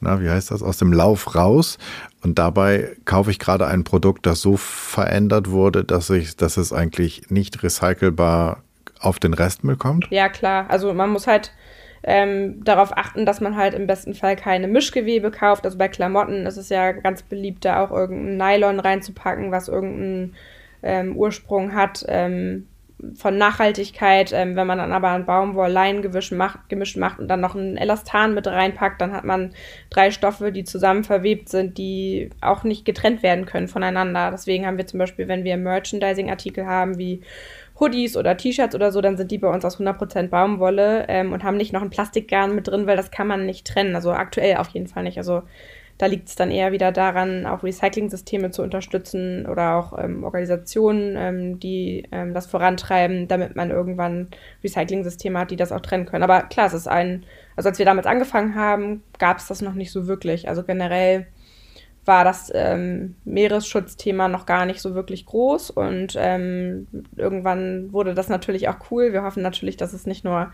[0.00, 1.76] na, wie heißt das, aus dem Lauf raus.
[2.22, 6.72] Und dabei kaufe ich gerade ein Produkt, das so verändert wurde, dass ich, dass es
[6.72, 8.62] eigentlich nicht recycelbar
[8.98, 10.06] auf den Restmüll kommt?
[10.08, 10.70] Ja, klar.
[10.70, 11.52] Also man muss halt
[12.04, 15.64] ähm, darauf achten, dass man halt im besten Fall keine Mischgewebe kauft.
[15.64, 20.34] Also bei Klamotten ist es ja ganz beliebt, da auch irgendein Nylon reinzupacken, was irgendeinen
[20.82, 22.66] ähm, Ursprung hat ähm,
[23.14, 24.32] von Nachhaltigkeit.
[24.32, 28.34] Ähm, wenn man dann aber ein Baumwoll-Lein-Gemisch macht, Gemisch macht und dann noch ein Elastan
[28.34, 29.52] mit reinpackt, dann hat man
[29.90, 34.30] drei Stoffe, die zusammen verwebt sind, die auch nicht getrennt werden können voneinander.
[34.32, 37.22] Deswegen haben wir zum Beispiel, wenn wir Merchandising-Artikel haben, wie
[37.80, 41.42] Hoodies oder T-Shirts oder so, dann sind die bei uns aus 100% Baumwolle ähm, und
[41.42, 43.94] haben nicht noch ein Plastikgarn mit drin, weil das kann man nicht trennen.
[43.94, 45.18] Also aktuell auf jeden Fall nicht.
[45.18, 45.42] Also
[45.98, 51.14] da liegt es dann eher wieder daran, auch Recycling-Systeme zu unterstützen oder auch ähm, Organisationen,
[51.16, 54.28] ähm, die ähm, das vorantreiben, damit man irgendwann
[54.64, 56.24] Recycling-Systeme hat, die das auch trennen können.
[56.24, 57.24] Aber klar, es ist ein,
[57.56, 60.48] also als wir damals angefangen haben, gab es das noch nicht so wirklich.
[60.48, 61.26] Also generell
[62.04, 68.28] war das ähm, Meeresschutzthema noch gar nicht so wirklich groß und ähm, irgendwann wurde das
[68.28, 69.12] natürlich auch cool.
[69.12, 70.52] Wir hoffen natürlich, dass es nicht nur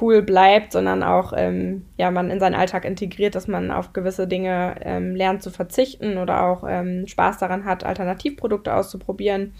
[0.00, 4.28] cool bleibt, sondern auch ähm, ja man in seinen Alltag integriert, dass man auf gewisse
[4.28, 9.54] Dinge ähm, lernt zu verzichten oder auch ähm, Spaß daran hat, Alternativprodukte auszuprobieren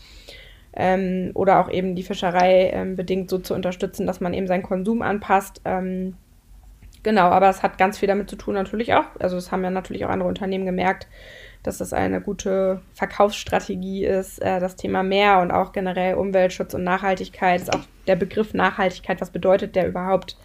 [0.75, 5.01] ähm, oder auch eben die Fischerei bedingt so zu unterstützen, dass man eben seinen Konsum
[5.01, 5.63] anpasst.
[5.65, 6.17] Ähm,
[7.05, 9.05] Genau, aber es hat ganz viel damit zu tun natürlich auch.
[9.21, 11.07] Also es haben ja natürlich auch andere Unternehmen gemerkt,
[11.63, 14.41] dass das eine gute Verkaufsstrategie ist.
[14.41, 19.21] Äh, das Thema Meer und auch generell Umweltschutz und Nachhaltigkeit ist auch der Begriff Nachhaltigkeit.
[19.21, 20.39] Was bedeutet der überhaupt?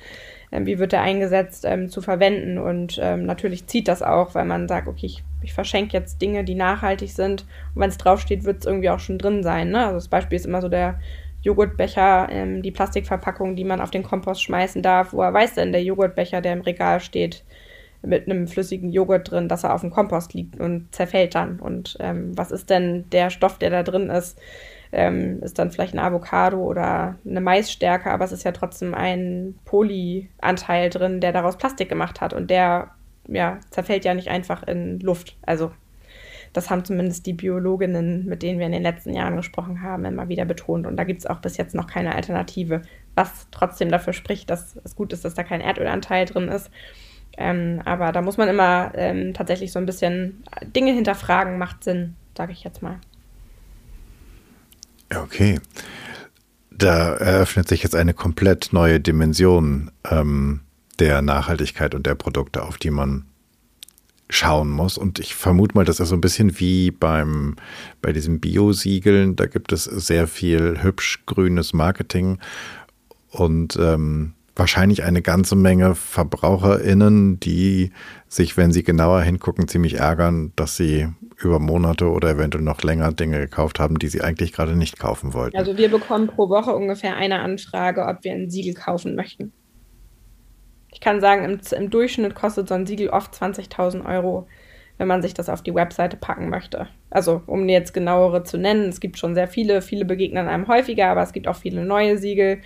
[0.52, 2.58] Ähm, wie wird der eingesetzt ähm, zu verwenden?
[2.58, 6.44] Und ähm, natürlich zieht das auch, weil man sagt, okay, ich, ich verschenke jetzt Dinge,
[6.44, 7.46] die nachhaltig sind.
[7.74, 9.70] Und wenn es draufsteht, wird es irgendwie auch schon drin sein.
[9.70, 9.86] Ne?
[9.86, 11.00] Also das Beispiel ist immer so der
[11.42, 15.14] Joghurtbecher, ähm, die Plastikverpackung, die man auf den Kompost schmeißen darf.
[15.14, 17.44] Woher weiß denn der Joghurtbecher, der im Regal steht,
[18.02, 21.60] mit einem flüssigen Joghurt drin, dass er auf dem Kompost liegt und zerfällt dann?
[21.60, 24.40] Und ähm, was ist denn der Stoff, der da drin ist?
[24.92, 29.56] Ähm, ist dann vielleicht ein Avocado oder eine Maisstärke, aber es ist ja trotzdem ein
[29.66, 32.90] Polyanteil drin, der daraus Plastik gemacht hat und der
[33.28, 35.38] ja, zerfällt ja nicht einfach in Luft.
[35.46, 35.72] Also
[36.54, 40.30] das haben zumindest die Biologinnen, mit denen wir in den letzten Jahren gesprochen haben, immer
[40.30, 40.88] wieder betont.
[40.88, 42.82] Und da gibt es auch bis jetzt noch keine Alternative,
[43.16, 46.72] was trotzdem dafür spricht, dass es gut ist, dass da kein Erdölanteil drin ist.
[47.38, 50.44] Ähm, aber da muss man immer ähm, tatsächlich so ein bisschen
[50.76, 53.00] Dinge hinterfragen, macht Sinn, sage ich jetzt mal.
[55.16, 55.60] Okay.
[56.72, 60.62] Da eröffnet sich jetzt eine komplett neue Dimension ähm,
[61.00, 63.26] der Nachhaltigkeit und der Produkte, auf die man
[64.30, 64.98] schauen muss.
[64.98, 67.56] Und ich vermute mal, das ist so ein bisschen wie beim,
[68.02, 69.36] bei diesen Bio-Siegeln.
[69.36, 72.38] Da gibt es sehr viel hübsch grünes Marketing
[73.32, 77.92] und ähm, wahrscheinlich eine ganze Menge VerbraucherInnen, die
[78.28, 83.12] sich, wenn sie genauer hingucken, ziemlich ärgern, dass sie über Monate oder eventuell noch länger
[83.14, 85.58] Dinge gekauft haben, die sie eigentlich gerade nicht kaufen wollten.
[85.58, 89.54] Also wir bekommen pro Woche ungefähr eine Anfrage, ob wir ein Siegel kaufen möchten.
[91.00, 94.48] Ich kann sagen, im, im Durchschnitt kostet so ein Siegel oft 20.000 Euro,
[94.98, 96.90] wenn man sich das auf die Webseite packen möchte.
[97.10, 101.08] Also, um jetzt genauere zu nennen, es gibt schon sehr viele, viele begegnen einem häufiger,
[101.08, 102.60] aber es gibt auch viele neue Siegel.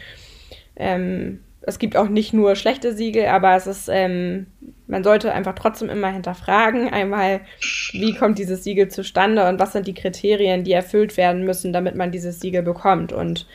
[0.76, 4.48] Ähm, es gibt auch nicht nur schlechte Siegel, aber es ist, ähm,
[4.88, 7.42] man sollte einfach trotzdem immer hinterfragen, einmal,
[7.92, 11.94] wie kommt dieses Siegel zustande und was sind die Kriterien, die erfüllt werden müssen, damit
[11.94, 13.14] man dieses Siegel bekommt.
[13.14, 13.46] Und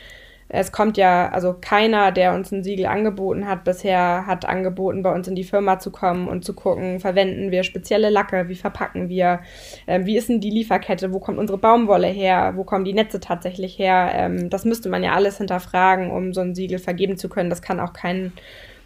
[0.51, 5.13] es kommt ja, also keiner, der uns ein Siegel angeboten hat, bisher hat angeboten, bei
[5.13, 9.09] uns in die Firma zu kommen und zu gucken, verwenden wir spezielle Lacke, wie verpacken
[9.09, 9.41] wir,
[9.85, 13.19] ähm, wie ist denn die Lieferkette, wo kommt unsere Baumwolle her, wo kommen die Netze
[13.19, 14.11] tatsächlich her.
[14.15, 17.51] Ähm, das müsste man ja alles hinterfragen, um so ein Siegel vergeben zu können.
[17.51, 18.33] Das kann auch kein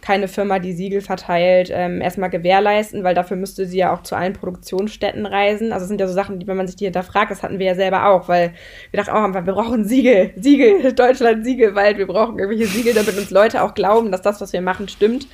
[0.04, 4.14] keine Firma, die Siegel verteilt, ähm, erstmal gewährleisten, weil dafür müsste sie ja auch zu
[4.14, 5.72] allen Produktionsstätten reisen.
[5.72, 7.64] Also es sind ja so Sachen, die, wenn man sich die hinterfragt, das hatten wir
[7.64, 8.52] ja selber auch, weil
[8.90, 13.30] wir dachten auch, wir brauchen Siegel, Siegel, Deutschland, Siegelwald, wir brauchen irgendwelche Siegel, damit uns
[13.30, 15.26] Leute auch glauben, dass das, was wir machen, stimmt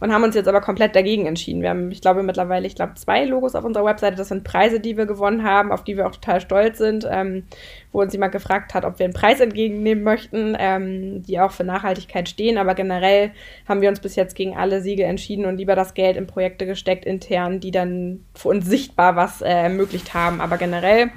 [0.00, 1.62] und haben uns jetzt aber komplett dagegen entschieden.
[1.62, 4.16] Wir haben, ich glaube, mittlerweile, ich glaube, zwei Logos auf unserer Webseite.
[4.16, 7.44] Das sind Preise, die wir gewonnen haben, auf die wir auch total stolz sind, ähm,
[7.92, 11.64] wo uns jemand gefragt hat, ob wir einen Preis entgegennehmen möchten, ähm, die auch für
[11.64, 12.58] Nachhaltigkeit stehen.
[12.58, 13.30] Aber generell
[13.68, 16.66] haben wir uns bis jetzt gegen alle Siegel entschieden und lieber das Geld in Projekte
[16.66, 20.40] gesteckt intern, die dann für uns sichtbar was äh, ermöglicht haben.
[20.40, 21.10] Aber generell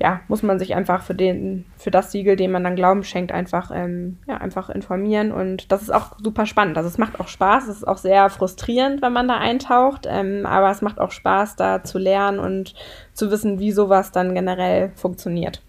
[0.00, 3.32] ja, muss man sich einfach für den, für das Siegel, dem man dann Glauben schenkt,
[3.32, 5.30] einfach, ähm, ja, einfach informieren.
[5.30, 6.78] Und das ist auch super spannend.
[6.78, 10.46] Also es macht auch Spaß, es ist auch sehr frustrierend, wenn man da eintaucht, ähm,
[10.46, 12.74] aber es macht auch Spaß, da zu lernen und
[13.12, 15.60] zu wissen, wie sowas dann generell funktioniert.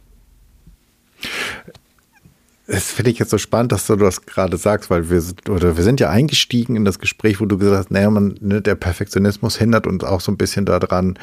[2.67, 5.76] Das finde ich jetzt so spannend, dass du das gerade sagst, weil wir sind, oder
[5.76, 8.76] wir sind ja eingestiegen in das Gespräch, wo du gesagt hast, naja, man, ne, der
[8.76, 11.20] Perfektionismus hindert uns auch so ein bisschen daran,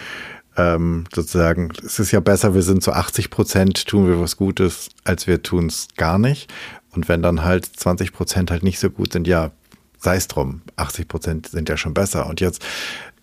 [0.59, 4.91] ähm, sozusagen, es ist ja besser, wir sind zu 80 Prozent, tun wir was Gutes,
[5.05, 6.53] als wir tun es gar nicht.
[6.91, 9.53] Und wenn dann halt 20 Prozent halt nicht so gut sind, ja,
[9.99, 12.27] sei es drum, 80 Prozent sind ja schon besser.
[12.27, 12.65] Und jetzt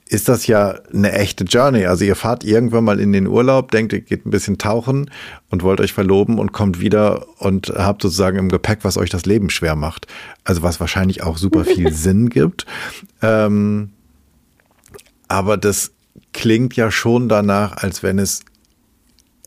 [0.08, 1.86] ist das ja eine echte Journey.
[1.86, 5.10] Also ihr fahrt irgendwann mal in den Urlaub, denkt, ihr geht ein bisschen tauchen
[5.50, 9.26] und wollt euch verloben und kommt wieder und habt sozusagen im Gepäck, was euch das
[9.26, 10.08] Leben schwer macht.
[10.44, 12.66] Also was wahrscheinlich auch super viel Sinn gibt.
[13.22, 13.92] Ähm,
[15.28, 15.95] aber das
[16.34, 18.44] klingt ja schon danach, als wenn es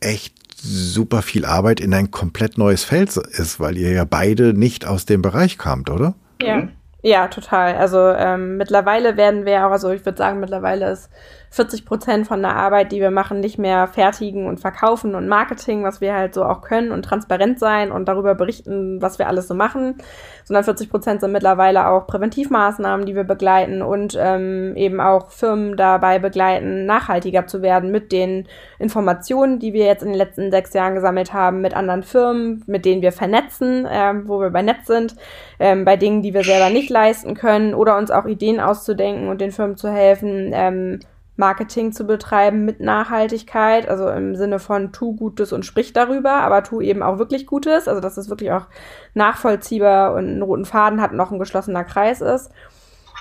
[0.01, 4.87] echt super viel Arbeit in ein komplett neues Feld ist, weil ihr ja beide nicht
[4.87, 6.15] aus dem Bereich kamt, oder?
[6.41, 6.69] Ja,
[7.03, 7.77] ja, total.
[7.77, 11.11] Also ähm, mittlerweile werden wir auch, also ich würde sagen, mittlerweile ist
[11.51, 15.83] 40 Prozent von der Arbeit, die wir machen, nicht mehr fertigen und verkaufen und Marketing,
[15.83, 19.49] was wir halt so auch können und transparent sein und darüber berichten, was wir alles
[19.49, 19.97] so machen,
[20.45, 25.77] sondern 40 Prozent sind mittlerweile auch Präventivmaßnahmen, die wir begleiten und ähm, eben auch Firmen
[25.77, 28.47] dabei begleiten, nachhaltiger zu werden mit den
[28.79, 32.85] Informationen, die wir jetzt in den letzten sechs Jahren gesammelt haben, mit anderen Firmen, mit
[32.85, 35.17] denen wir vernetzen, äh, wo wir bei Netz sind,
[35.59, 39.41] äh, bei Dingen, die wir selber nicht leisten können oder uns auch Ideen auszudenken und
[39.41, 41.01] den Firmen zu helfen, ähm,
[41.39, 46.65] Marketing zu betreiben mit Nachhaltigkeit, also im Sinne von tu Gutes und sprich darüber, aber
[46.65, 48.67] tu eben auch wirklich Gutes, also dass es wirklich auch
[49.15, 52.51] nachvollziehbar und einen roten Faden hat, noch ein geschlossener Kreis ist.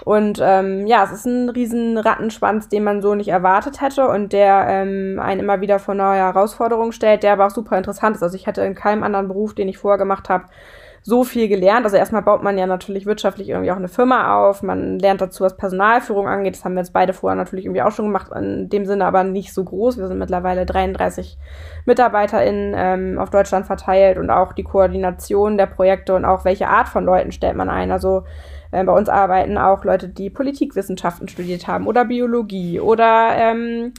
[0.04, 4.34] Und ähm, ja, es ist ein riesen Rattenschwanz, den man so nicht erwartet hätte und
[4.34, 8.24] der ähm, einen immer wieder vor neue Herausforderungen stellt, der aber auch super interessant ist.
[8.24, 10.46] Also ich hätte in keinem anderen Beruf, den ich vorher gemacht habe,
[11.08, 11.86] so viel gelernt.
[11.86, 14.62] Also erstmal baut man ja natürlich wirtschaftlich irgendwie auch eine Firma auf.
[14.62, 16.56] Man lernt dazu, was Personalführung angeht.
[16.56, 18.30] Das haben wir jetzt beide vorher natürlich irgendwie auch schon gemacht.
[18.36, 19.98] In dem Sinne aber nicht so groß.
[19.98, 21.38] Wir sind mittlerweile 33
[21.86, 26.90] MitarbeiterInnen ähm, auf Deutschland verteilt und auch die Koordination der Projekte und auch welche Art
[26.90, 27.94] von Leuten stellt man ein.
[27.94, 28.26] Also
[28.72, 33.94] äh, bei uns arbeiten auch Leute, die Politikwissenschaften studiert haben oder Biologie oder ähm,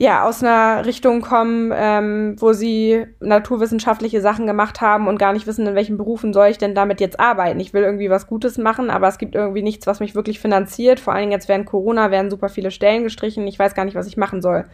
[0.00, 5.48] ja, aus einer Richtung kommen, ähm, wo sie naturwissenschaftliche Sachen gemacht haben und gar nicht
[5.48, 7.58] wissen, in welchen Berufen soll ich denn damit jetzt arbeiten.
[7.58, 11.00] Ich will irgendwie was Gutes machen, aber es gibt irgendwie nichts, was mich wirklich finanziert.
[11.00, 13.44] Vor allen Dingen jetzt während Corona werden super viele Stellen gestrichen.
[13.48, 14.66] Ich weiß gar nicht, was ich machen soll.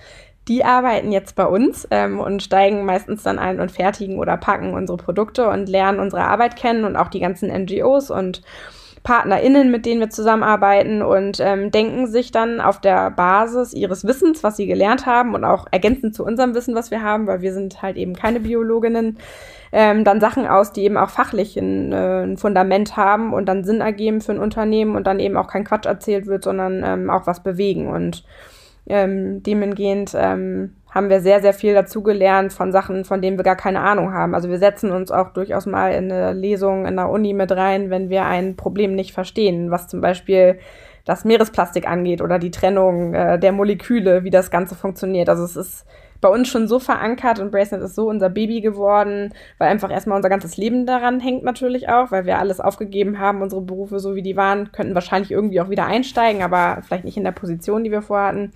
[0.47, 4.75] Die arbeiten jetzt bei uns ähm, und steigen meistens dann ein und fertigen oder packen
[4.75, 8.43] unsere Produkte und lernen unsere Arbeit kennen und auch die ganzen NGOs und
[9.05, 14.43] PartnerInnen, mit denen wir zusammenarbeiten und ähm, denken sich dann auf der Basis ihres Wissens,
[14.43, 17.53] was sie gelernt haben und auch ergänzend zu unserem Wissen, was wir haben, weil wir
[17.53, 19.19] sind halt eben keine Biologinnen,
[19.73, 23.65] ähm, dann Sachen aus, die eben auch fachlich ein, äh, ein, Fundament haben und dann
[23.65, 27.11] Sinn ergeben für ein Unternehmen und dann eben auch kein Quatsch erzählt wird, sondern ähm,
[27.11, 28.25] auch was bewegen und
[28.87, 33.57] ähm, demengehend ähm, haben wir sehr, sehr viel dazugelernt von Sachen, von denen wir gar
[33.57, 34.35] keine Ahnung haben.
[34.35, 37.91] Also wir setzen uns auch durchaus mal in eine Lesung in der Uni mit rein,
[37.91, 40.61] wenn wir ein Problem nicht verstehen, was zum Beispiel
[41.05, 45.29] das Meeresplastik angeht oder die Trennung äh, der Moleküle, wie das Ganze funktioniert.
[45.29, 45.85] Also es ist
[46.21, 50.17] bei uns schon so verankert und Bracelet ist so unser Baby geworden, weil einfach erstmal
[50.17, 54.15] unser ganzes Leben daran hängt natürlich auch, weil wir alles aufgegeben haben, unsere Berufe so
[54.15, 57.85] wie die waren, könnten wahrscheinlich irgendwie auch wieder einsteigen, aber vielleicht nicht in der Position,
[57.85, 58.53] die wir vorhatten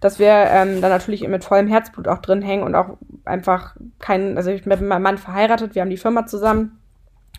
[0.00, 4.36] dass wir ähm, dann natürlich mit vollem Herzblut auch drin hängen und auch einfach kein,
[4.36, 6.78] also ich bin mit meinem Mann verheiratet, wir haben die Firma zusammen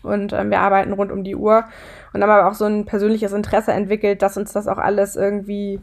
[0.02, 1.64] Und ähm, wir arbeiten rund um die Uhr
[2.12, 5.80] und haben aber auch so ein persönliches Interesse entwickelt, dass uns das auch alles irgendwie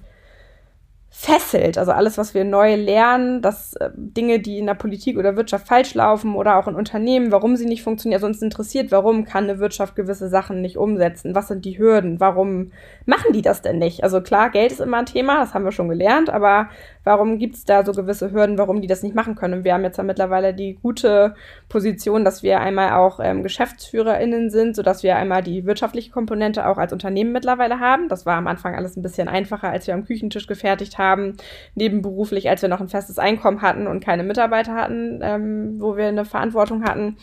[1.09, 1.77] fesselt.
[1.77, 5.67] Also alles, was wir neu lernen, dass äh, Dinge, die in der Politik oder Wirtschaft
[5.67, 9.45] falsch laufen oder auch in Unternehmen, warum sie nicht funktionieren, also uns interessiert, warum kann
[9.45, 11.33] eine Wirtschaft gewisse Sachen nicht umsetzen?
[11.33, 12.19] Was sind die Hürden?
[12.19, 12.71] Warum
[13.05, 14.03] machen die das denn nicht?
[14.03, 16.69] Also klar, Geld ist immer ein Thema, das haben wir schon gelernt, aber
[17.05, 19.53] warum gibt es da so gewisse Hürden, warum die das nicht machen können?
[19.53, 21.35] Und wir haben jetzt ja mittlerweile die gute
[21.69, 26.77] Position, dass wir einmal auch ähm, GeschäftsführerInnen sind, sodass wir einmal die wirtschaftliche Komponente auch
[26.77, 28.09] als Unternehmen mittlerweile haben.
[28.09, 31.37] Das war am Anfang alles ein bisschen einfacher, als wir am Küchentisch gefertigt haben,
[31.75, 36.07] nebenberuflich, als wir noch ein festes Einkommen hatten und keine Mitarbeiter hatten, ähm, wo wir
[36.07, 37.15] eine Verantwortung hatten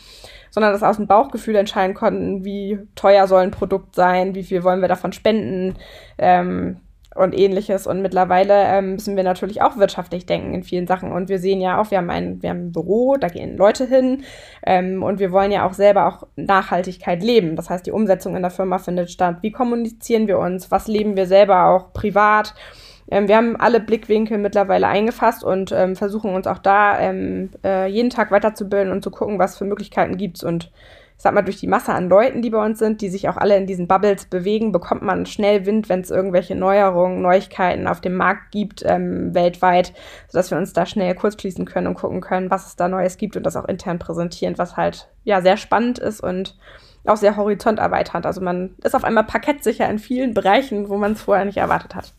[0.53, 4.63] sondern dass aus dem Bauchgefühl entscheiden konnten, wie teuer soll ein Produkt sein, wie viel
[4.63, 5.73] wollen wir davon spenden,
[6.19, 6.77] ähm,
[7.15, 7.87] und ähnliches.
[7.87, 11.11] Und mittlerweile ähm, müssen wir natürlich auch wirtschaftlich denken in vielen Sachen.
[11.11, 13.85] Und wir sehen ja auch, wir haben ein, wir haben ein Büro, da gehen Leute
[13.85, 14.23] hin.
[14.65, 17.55] Ähm, und wir wollen ja auch selber auch Nachhaltigkeit leben.
[17.55, 19.37] Das heißt, die Umsetzung in der Firma findet statt.
[19.41, 20.71] Wie kommunizieren wir uns?
[20.71, 22.53] Was leben wir selber auch privat?
[23.09, 27.87] Ähm, wir haben alle Blickwinkel mittlerweile eingefasst und ähm, versuchen uns auch da ähm, äh,
[27.87, 30.43] jeden Tag weiterzubilden und zu gucken, was für Möglichkeiten gibt es.
[30.43, 30.71] Und
[31.17, 33.55] sag mal, durch die Masse an Leuten, die bei uns sind, die sich auch alle
[33.57, 38.15] in diesen Bubbles bewegen, bekommt man schnell Wind, wenn es irgendwelche Neuerungen, Neuigkeiten auf dem
[38.15, 39.93] Markt gibt, ähm, weltweit,
[40.27, 43.17] sodass wir uns da schnell kurz schließen können und gucken können, was es da Neues
[43.17, 46.57] gibt und das auch intern präsentieren, was halt ja sehr spannend ist und
[47.05, 48.25] auch sehr horizonterweiternd.
[48.25, 51.95] Also man ist auf einmal parkettsicher in vielen Bereichen, wo man es vorher nicht erwartet
[51.95, 52.13] hat.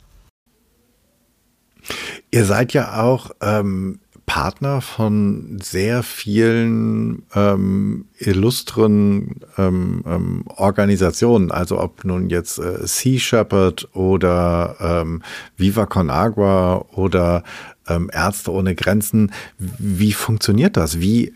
[2.31, 11.81] Ihr seid ja auch ähm, Partner von sehr vielen ähm, illustren ähm, ähm, Organisationen, also
[11.81, 15.23] ob nun jetzt äh, Sea Shepherd oder ähm,
[15.57, 17.43] Viva Con Agua oder
[17.87, 19.33] ähm, Ärzte ohne Grenzen.
[19.59, 21.01] Wie funktioniert das?
[21.01, 21.35] Wie,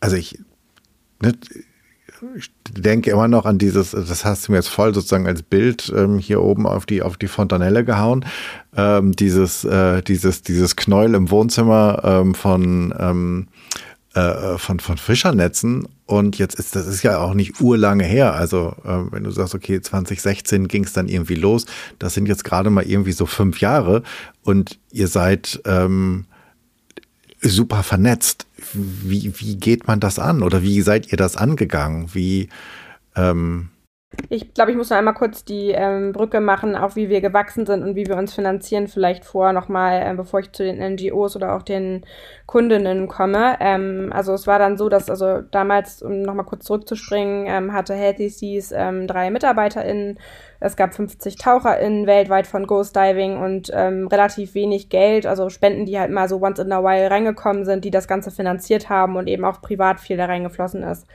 [0.00, 0.38] also ich,
[1.20, 1.34] ne,
[2.36, 5.92] ich denke immer noch an dieses, das hast du mir jetzt voll sozusagen als Bild
[5.96, 8.24] ähm, hier oben auf die, auf die Fontanelle gehauen.
[8.76, 13.48] Ähm, dieses, äh, dieses, dieses Knäuel im Wohnzimmer ähm, von, ähm,
[14.14, 15.88] äh, von, von Fischernetzen.
[16.06, 18.34] Und jetzt ist das ist ja auch nicht urlange her.
[18.34, 21.66] Also, äh, wenn du sagst, okay, 2016 ging es dann irgendwie los,
[21.98, 24.02] das sind jetzt gerade mal irgendwie so fünf Jahre
[24.42, 26.26] und ihr seid ähm,
[27.40, 32.14] super vernetzt wie, wie geht man das an oder wie seid ihr das angegangen?
[32.14, 32.48] Wie,
[33.16, 33.70] ähm
[34.28, 37.66] ich glaube, ich muss noch einmal kurz die ähm, Brücke machen, auch wie wir gewachsen
[37.66, 41.34] sind und wie wir uns finanzieren, vielleicht vor nochmal, äh, bevor ich zu den NGOs
[41.36, 42.04] oder auch den
[42.46, 43.56] Kundinnen komme.
[43.60, 47.94] Ähm, also es war dann so, dass also damals, um nochmal kurz zurückzuspringen, ähm, hatte
[47.94, 50.18] Healthy Seas ähm, drei MitarbeiterInnen
[50.64, 55.86] es gab 50 TaucherInnen weltweit von Ghost Diving und ähm, relativ wenig Geld, also Spenden,
[55.86, 59.16] die halt mal so once in a while reingekommen sind, die das Ganze finanziert haben
[59.16, 61.06] und eben auch privat viel da reingeflossen ist.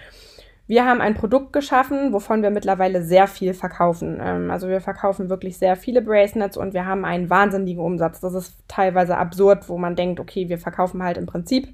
[0.68, 4.20] Wir haben ein Produkt geschaffen, wovon wir mittlerweile sehr viel verkaufen.
[4.22, 8.20] Ähm, also wir verkaufen wirklich sehr viele Bracelets und wir haben einen wahnsinnigen Umsatz.
[8.20, 11.74] Das ist teilweise absurd, wo man denkt, okay, wir verkaufen halt im Prinzip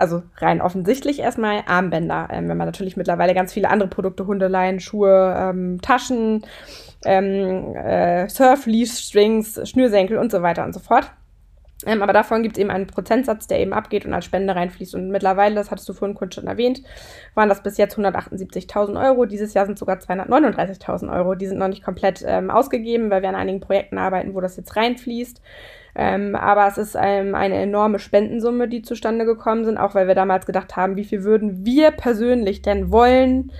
[0.00, 2.28] also rein offensichtlich erstmal Armbänder.
[2.30, 6.46] Ähm, wenn man natürlich mittlerweile ganz viele andere Produkte, Hundeleien, Schuhe, ähm, Taschen,
[7.04, 11.12] ähm, äh, Surf-Leash-Strings, Schnürsenkel und so weiter und so fort.
[11.86, 14.94] Ähm, aber davon gibt es eben einen Prozentsatz, der eben abgeht und als Spende reinfließt.
[14.94, 16.82] Und mittlerweile, das hattest du vorhin kurz schon erwähnt,
[17.34, 19.24] waren das bis jetzt 178.000 Euro.
[19.24, 21.34] Dieses Jahr sind sogar 239.000 Euro.
[21.34, 24.56] Die sind noch nicht komplett ähm, ausgegeben, weil wir an einigen Projekten arbeiten, wo das
[24.56, 25.40] jetzt reinfließt.
[25.94, 30.14] Ähm, aber es ist ähm, eine enorme Spendensumme, die zustande gekommen sind, auch weil wir
[30.14, 33.52] damals gedacht haben, wie viel würden wir persönlich denn wollen,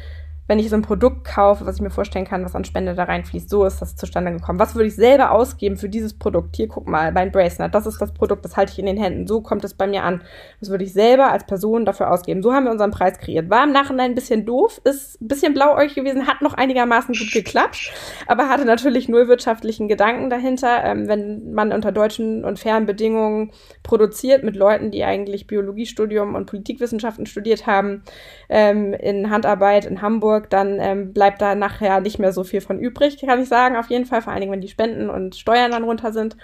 [0.50, 3.04] wenn ich so ein Produkt kaufe, was ich mir vorstellen kann, was an Spende da
[3.04, 3.48] reinfließt.
[3.48, 4.58] So ist das zustande gekommen.
[4.58, 6.56] Was würde ich selber ausgeben für dieses Produkt?
[6.56, 7.72] Hier, guck mal, mein Bracelet.
[7.72, 9.28] Das ist das Produkt, das halte ich in den Händen.
[9.28, 10.22] So kommt es bei mir an.
[10.58, 12.42] Was würde ich selber als Person dafür ausgeben?
[12.42, 13.48] So haben wir unseren Preis kreiert.
[13.48, 17.30] War im Nachhinein ein bisschen doof, ist ein bisschen blauäugig gewesen, hat noch einigermaßen gut
[17.30, 17.92] geklappt,
[18.26, 20.82] aber hatte natürlich null wirtschaftlichen Gedanken dahinter.
[20.82, 23.52] Ähm, wenn man unter deutschen und fairen Bedingungen
[23.84, 28.02] produziert mit Leuten, die eigentlich Biologiestudium und Politikwissenschaften studiert haben,
[28.48, 32.60] ähm, in Handarbeit in Hamburg, Hamburg, dann ähm, bleibt da nachher nicht mehr so viel
[32.60, 35.36] von übrig, kann ich sagen, auf jeden Fall, vor allen Dingen, wenn die Spenden und
[35.36, 36.36] Steuern dann runter sind.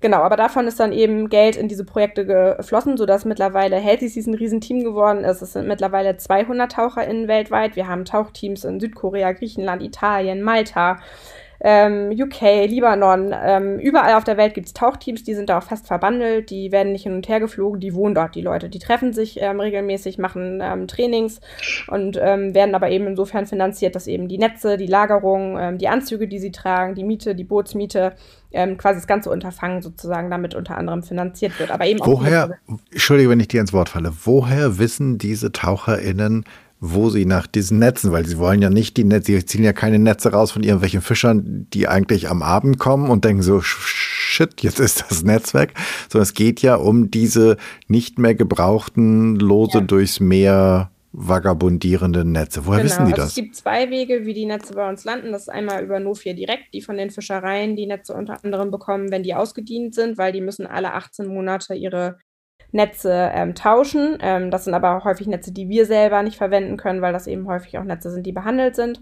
[0.00, 4.26] Genau, aber davon ist dann eben Geld in diese Projekte geflossen, sodass mittlerweile Healthy Seas
[4.26, 5.40] ein Riesenteam geworden ist.
[5.40, 7.74] Es sind mittlerweile 200 TaucherInnen weltweit.
[7.74, 10.98] Wir haben Tauchteams in Südkorea, Griechenland, Italien, Malta,
[11.66, 15.62] ähm, UK, Libanon, ähm, überall auf der Welt gibt es Tauchteams, die sind da auch
[15.62, 18.68] fest verbandelt, die werden nicht hin und her geflogen, die wohnen dort, die Leute.
[18.68, 21.40] Die treffen sich ähm, regelmäßig, machen ähm, Trainings
[21.88, 25.88] und ähm, werden aber eben insofern finanziert, dass eben die Netze, die Lagerung, ähm, die
[25.88, 28.12] Anzüge, die sie tragen, die Miete, die Bootsmiete,
[28.78, 31.72] quasi das ganze Unterfangen sozusagen damit unter anderem finanziert wird.
[31.72, 32.56] Aber eben Woher,
[32.92, 36.44] Entschuldige, wenn ich dir ins Wort falle, woher wissen diese TaucherInnen,
[36.86, 39.72] wo sie nach diesen Netzen, weil sie wollen ja nicht die Netze, sie ziehen ja
[39.72, 44.60] keine Netze raus von irgendwelchen Fischern, die eigentlich am Abend kommen und denken so, shit,
[44.60, 45.72] jetzt ist das Netz weg,
[46.10, 47.56] sondern es geht ja um diese
[47.88, 49.84] nicht mehr gebrauchten, lose ja.
[49.84, 52.66] durchs Meer vagabundierende Netze.
[52.66, 53.28] Woher genau, wissen die also das?
[53.30, 55.32] es gibt zwei Wege, wie die Netze bei uns landen.
[55.32, 59.10] Das ist einmal über Nofir direkt, die von den Fischereien die Netze unter anderem bekommen,
[59.10, 62.18] wenn die ausgedient sind, weil die müssen alle 18 Monate ihre
[62.74, 64.18] Netze ähm, tauschen.
[64.20, 67.46] Ähm, das sind aber häufig Netze, die wir selber nicht verwenden können, weil das eben
[67.46, 69.00] häufig auch Netze sind, die behandelt sind.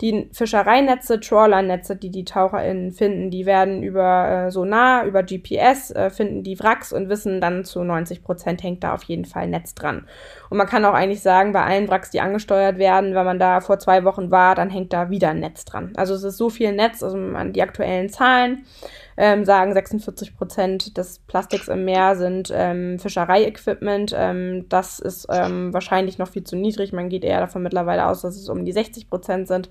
[0.00, 6.10] Die Fischereinetze, Trawlernetze, die die TaucherInnen finden, die werden über äh, Sonar, über GPS, äh,
[6.10, 9.74] finden die Wracks und wissen dann zu 90 Prozent hängt da auf jeden Fall Netz
[9.74, 10.06] dran.
[10.48, 13.60] Und man kann auch eigentlich sagen, bei allen Wracks, die angesteuert werden, wenn man da
[13.60, 15.92] vor zwei Wochen war, dann hängt da wieder ein Netz dran.
[15.96, 18.64] Also es ist so viel Netz, also an die aktuellen Zahlen
[19.20, 24.14] ähm, sagen 46 Prozent des Plastiks im Meer sind ähm, Fischereiequipment.
[24.16, 26.92] Ähm, das ist ähm, wahrscheinlich noch viel zu niedrig.
[26.92, 29.70] Man geht eher davon mittlerweile aus, dass es um die 60 Prozent sind.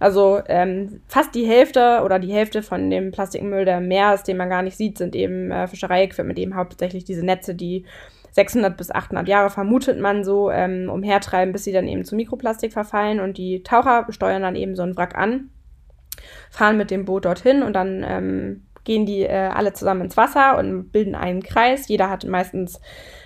[0.00, 4.24] Also ähm, fast die Hälfte oder die Hälfte von dem Plastikmüll, der im Meer ist,
[4.24, 7.84] den man gar nicht sieht, sind eben äh, Fischereiequipment, eben hauptsächlich diese Netze, die
[8.32, 12.72] 600 bis 800 Jahre vermutet man so ähm, umhertreiben, bis sie dann eben zu Mikroplastik
[12.72, 15.50] verfallen und die Taucher steuern dann eben so ein Wrack an,
[16.50, 20.58] fahren mit dem Boot dorthin und dann ähm, gehen die äh, alle zusammen ins Wasser
[20.58, 21.88] und bilden einen Kreis.
[21.88, 22.80] Jeder hat meistens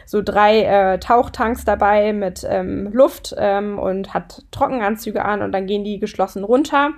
[0.04, 5.66] so drei äh, Tauchtanks dabei mit ähm, Luft ähm, und hat Trockenanzüge an und dann
[5.66, 6.90] gehen die geschlossen runter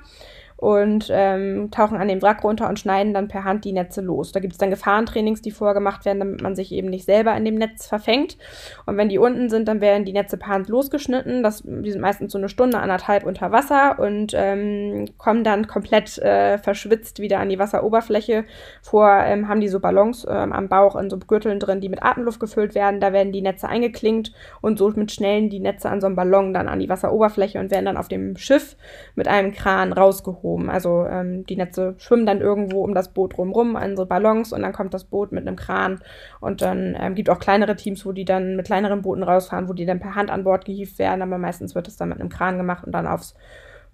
[0.56, 4.32] und ähm, tauchen an dem Wrack runter und schneiden dann per Hand die Netze los.
[4.32, 7.36] Da gibt es dann Gefahrentrainings, die vorher gemacht werden, damit man sich eben nicht selber
[7.36, 8.38] in dem Netz verfängt.
[8.86, 11.42] Und wenn die unten sind, dann werden die Netze per Hand losgeschnitten.
[11.42, 16.18] Das, die sind meistens so eine Stunde, anderthalb unter Wasser und ähm, kommen dann komplett
[16.18, 18.44] äh, verschwitzt wieder an die Wasseroberfläche.
[18.82, 22.02] Vor ähm, haben die so Ballons ähm, am Bauch in so Gürteln drin, die mit
[22.02, 23.00] Atemluft gefüllt werden.
[23.00, 26.54] Da werden die Netze eingeklinkt und so mit schnellen die Netze an so einem Ballon
[26.54, 28.76] dann an die Wasseroberfläche und werden dann auf dem Schiff
[29.16, 30.70] mit einem Kran rausgeholt oben.
[30.70, 34.62] Also ähm, die Netze schwimmen dann irgendwo um das Boot rumrum an so Ballons und
[34.62, 36.00] dann kommt das Boot mit einem Kran
[36.40, 39.72] und dann ähm, gibt auch kleinere Teams, wo die dann mit kleineren Booten rausfahren, wo
[39.72, 42.28] die dann per Hand an Bord gehievt werden, aber meistens wird es dann mit einem
[42.28, 43.34] Kran gemacht und dann aufs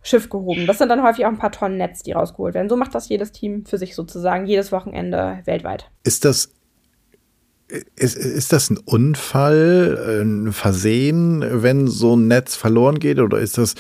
[0.02, 0.66] Schiff gehoben.
[0.66, 2.68] Das sind dann häufig auch ein paar Tonnen Netz, die rausgeholt werden.
[2.68, 5.90] So macht das jedes Team für sich sozusagen, jedes Wochenende weltweit.
[6.04, 6.54] Ist das
[7.96, 13.58] ist, ist das ein Unfall, ein Versehen, wenn so ein Netz verloren geht, oder ist
[13.58, 13.74] das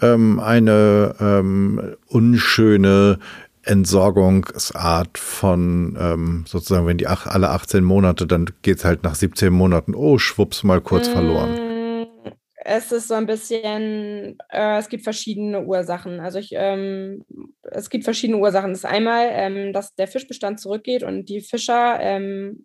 [0.00, 3.18] ähm, eine ähm, unschöne
[3.62, 9.14] Entsorgungsart von ähm, sozusagen, wenn die ach, alle 18 Monate, dann geht es halt nach
[9.14, 12.06] 17 Monaten, oh, schwupps, mal kurz mm, verloren.
[12.66, 16.20] Es ist so ein bisschen, äh, es gibt verschiedene Ursachen.
[16.20, 17.24] Also ich, ähm,
[17.62, 18.70] es gibt verschiedene Ursachen.
[18.70, 22.64] Das ist einmal, ähm, dass der Fischbestand zurückgeht und die Fischer ähm,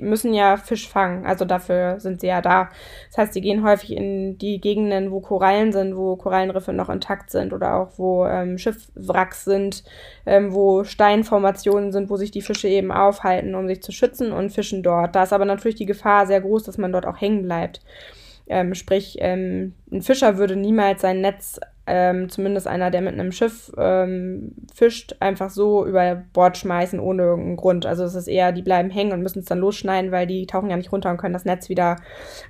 [0.00, 2.68] müssen ja Fisch fangen, also dafür sind sie ja da.
[3.08, 7.30] Das heißt, sie gehen häufig in die Gegenden, wo Korallen sind, wo Korallenriffe noch intakt
[7.30, 9.84] sind oder auch wo ähm, Schiffwracks sind,
[10.26, 14.50] ähm, wo Steinformationen sind, wo sich die Fische eben aufhalten, um sich zu schützen und
[14.50, 15.14] fischen dort.
[15.14, 17.80] Da ist aber natürlich die Gefahr sehr groß, dass man dort auch hängen bleibt.
[18.48, 23.32] Ähm, sprich, ähm, ein Fischer würde niemals sein Netz ähm, zumindest einer, der mit einem
[23.32, 27.86] Schiff ähm, fischt, einfach so über Bord schmeißen ohne irgendeinen Grund.
[27.86, 30.70] Also es ist eher, die bleiben hängen und müssen es dann losschneiden, weil die tauchen
[30.70, 31.96] ja nicht runter und können das Netz wieder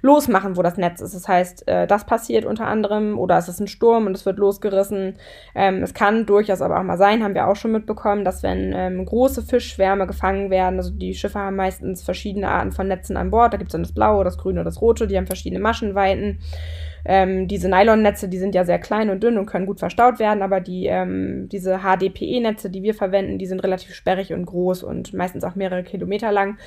[0.03, 1.15] losmachen, wo das Netz ist.
[1.15, 4.39] Das heißt, äh, das passiert unter anderem oder es ist ein Sturm und es wird
[4.39, 5.15] losgerissen.
[5.55, 8.75] Ähm, es kann durchaus aber auch mal sein, haben wir auch schon mitbekommen, dass wenn
[8.75, 13.31] ähm, große Fischschwärme gefangen werden, also die Schiffe haben meistens verschiedene Arten von Netzen an
[13.31, 16.41] Bord, da gibt es dann das blaue, das grüne, das rote, die haben verschiedene Maschenweiten.
[17.05, 20.43] Ähm, diese Nylonnetze, die sind ja sehr klein und dünn und können gut verstaut werden,
[20.43, 25.13] aber die, ähm, diese HDPE-Netze, die wir verwenden, die sind relativ sperrig und groß und
[25.13, 26.59] meistens auch mehrere Kilometer lang.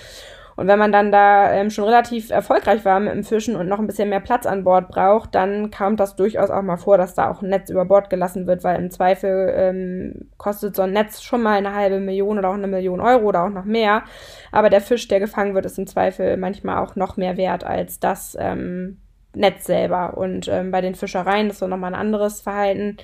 [0.55, 3.79] Und wenn man dann da ähm, schon relativ erfolgreich war mit dem Fischen und noch
[3.79, 7.13] ein bisschen mehr Platz an Bord braucht, dann kommt das durchaus auch mal vor, dass
[7.13, 10.93] da auch ein Netz über Bord gelassen wird, weil im Zweifel ähm, kostet so ein
[10.93, 14.03] Netz schon mal eine halbe Million oder auch eine Million Euro oder auch noch mehr.
[14.51, 17.99] Aber der Fisch, der gefangen wird, ist im Zweifel manchmal auch noch mehr wert als
[17.99, 18.99] das, ähm,
[19.35, 20.17] Netz selber.
[20.17, 22.97] Und ähm, bei den Fischereien ist so nochmal ein anderes Verhalten.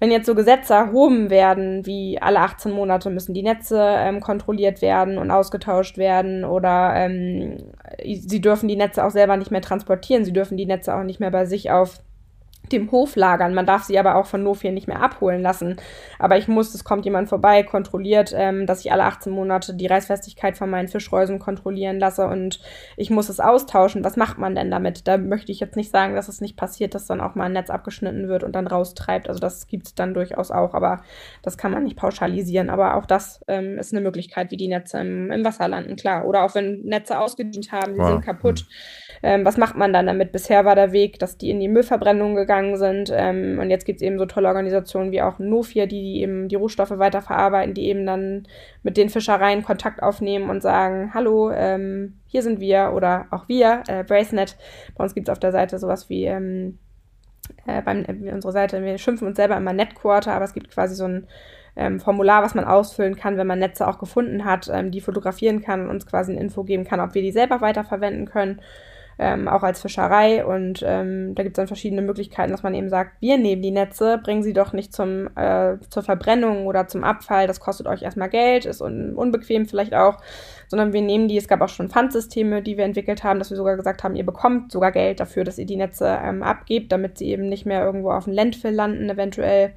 [0.00, 4.80] Wenn jetzt so Gesetze erhoben werden, wie alle 18 Monate müssen die Netze ähm, kontrolliert
[4.80, 7.56] werden und ausgetauscht werden oder ähm,
[8.04, 11.18] sie dürfen die Netze auch selber nicht mehr transportieren, sie dürfen die Netze auch nicht
[11.18, 12.00] mehr bei sich auf
[12.72, 13.54] dem Hof lagern.
[13.54, 15.76] Man darf sie aber auch von Nofir nicht mehr abholen lassen.
[16.18, 19.86] Aber ich muss, es kommt jemand vorbei, kontrolliert, ähm, dass ich alle 18 Monate die
[19.86, 22.60] Reißfestigkeit von meinen Fischreusen kontrollieren lasse und
[22.96, 24.04] ich muss es austauschen.
[24.04, 25.06] Was macht man denn damit?
[25.08, 27.52] Da möchte ich jetzt nicht sagen, dass es nicht passiert, dass dann auch mal ein
[27.52, 29.28] Netz abgeschnitten wird und dann raustreibt.
[29.28, 31.02] Also das gibt es dann durchaus auch, aber
[31.42, 32.70] das kann man nicht pauschalisieren.
[32.70, 36.26] Aber auch das ähm, ist eine Möglichkeit, wie die Netze im, im, Wasser landen, klar.
[36.26, 38.10] Oder auch wenn Netze ausgedient haben, die wow.
[38.10, 38.66] sind kaputt.
[39.22, 40.32] Ähm, was macht man dann damit?
[40.32, 43.12] Bisher war der Weg, dass die in die Müllverbrennung gegangen sind.
[43.14, 46.48] Ähm, und jetzt gibt es eben so tolle Organisationen wie auch Nofia, die, die eben
[46.48, 48.46] die Rohstoffe weiterverarbeiten, die eben dann
[48.82, 53.82] mit den Fischereien Kontakt aufnehmen und sagen, hallo, ähm, hier sind wir oder auch wir,
[53.88, 54.56] äh, Bracenet.
[54.96, 56.78] Bei uns gibt es auf der Seite sowas wie ähm,
[57.66, 60.94] äh, beim, äh, unsere Seite, wir schimpfen uns selber immer Netquarter, aber es gibt quasi
[60.94, 61.26] so ein
[61.76, 65.62] ähm, Formular, was man ausfüllen kann, wenn man Netze auch gefunden hat, ähm, die fotografieren
[65.62, 68.60] kann und uns quasi eine Info geben kann, ob wir die selber weiterverwenden können,
[69.18, 70.44] ähm, auch als Fischerei.
[70.44, 73.70] Und ähm, da gibt es dann verschiedene Möglichkeiten, dass man eben sagt, wir nehmen die
[73.70, 78.02] Netze, bringen sie doch nicht zum, äh, zur Verbrennung oder zum Abfall, das kostet euch
[78.02, 80.18] erstmal Geld, ist un unbequem vielleicht auch,
[80.68, 83.56] sondern wir nehmen die, es gab auch schon Pfandsysteme, die wir entwickelt haben, dass wir
[83.56, 87.18] sogar gesagt haben, ihr bekommt sogar Geld dafür, dass ihr die Netze ähm, abgebt, damit
[87.18, 89.72] sie eben nicht mehr irgendwo auf dem Landfill landen eventuell.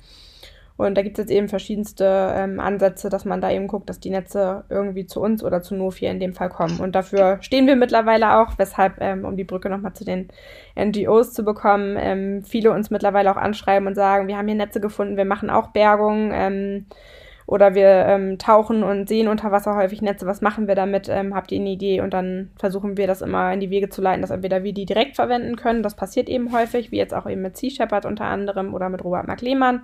[0.86, 3.99] Und da gibt es jetzt eben verschiedenste ähm, Ansätze, dass man da eben guckt, dass
[3.99, 6.79] die Netze irgendwie zu uns oder zu Nofi in dem Fall kommen.
[6.79, 10.29] Und dafür stehen wir mittlerweile auch, weshalb, ähm, um die Brücke nochmal zu den
[10.77, 14.82] NGOs zu bekommen, ähm, viele uns mittlerweile auch anschreiben und sagen, wir haben hier Netze
[14.82, 16.32] gefunden, wir machen auch Bergung.
[16.34, 16.86] Ähm,
[17.51, 21.09] oder wir ähm, tauchen und sehen unter Wasser häufig Netze, was machen wir damit?
[21.09, 21.99] Ähm, habt ihr eine Idee?
[21.99, 24.86] Und dann versuchen wir das immer in die Wege zu leiten, dass entweder wir die
[24.86, 28.23] direkt verwenden können, das passiert eben häufig, wie jetzt auch eben mit Sea Shepherd unter
[28.23, 29.82] anderem oder mit Robert Mark Lehmann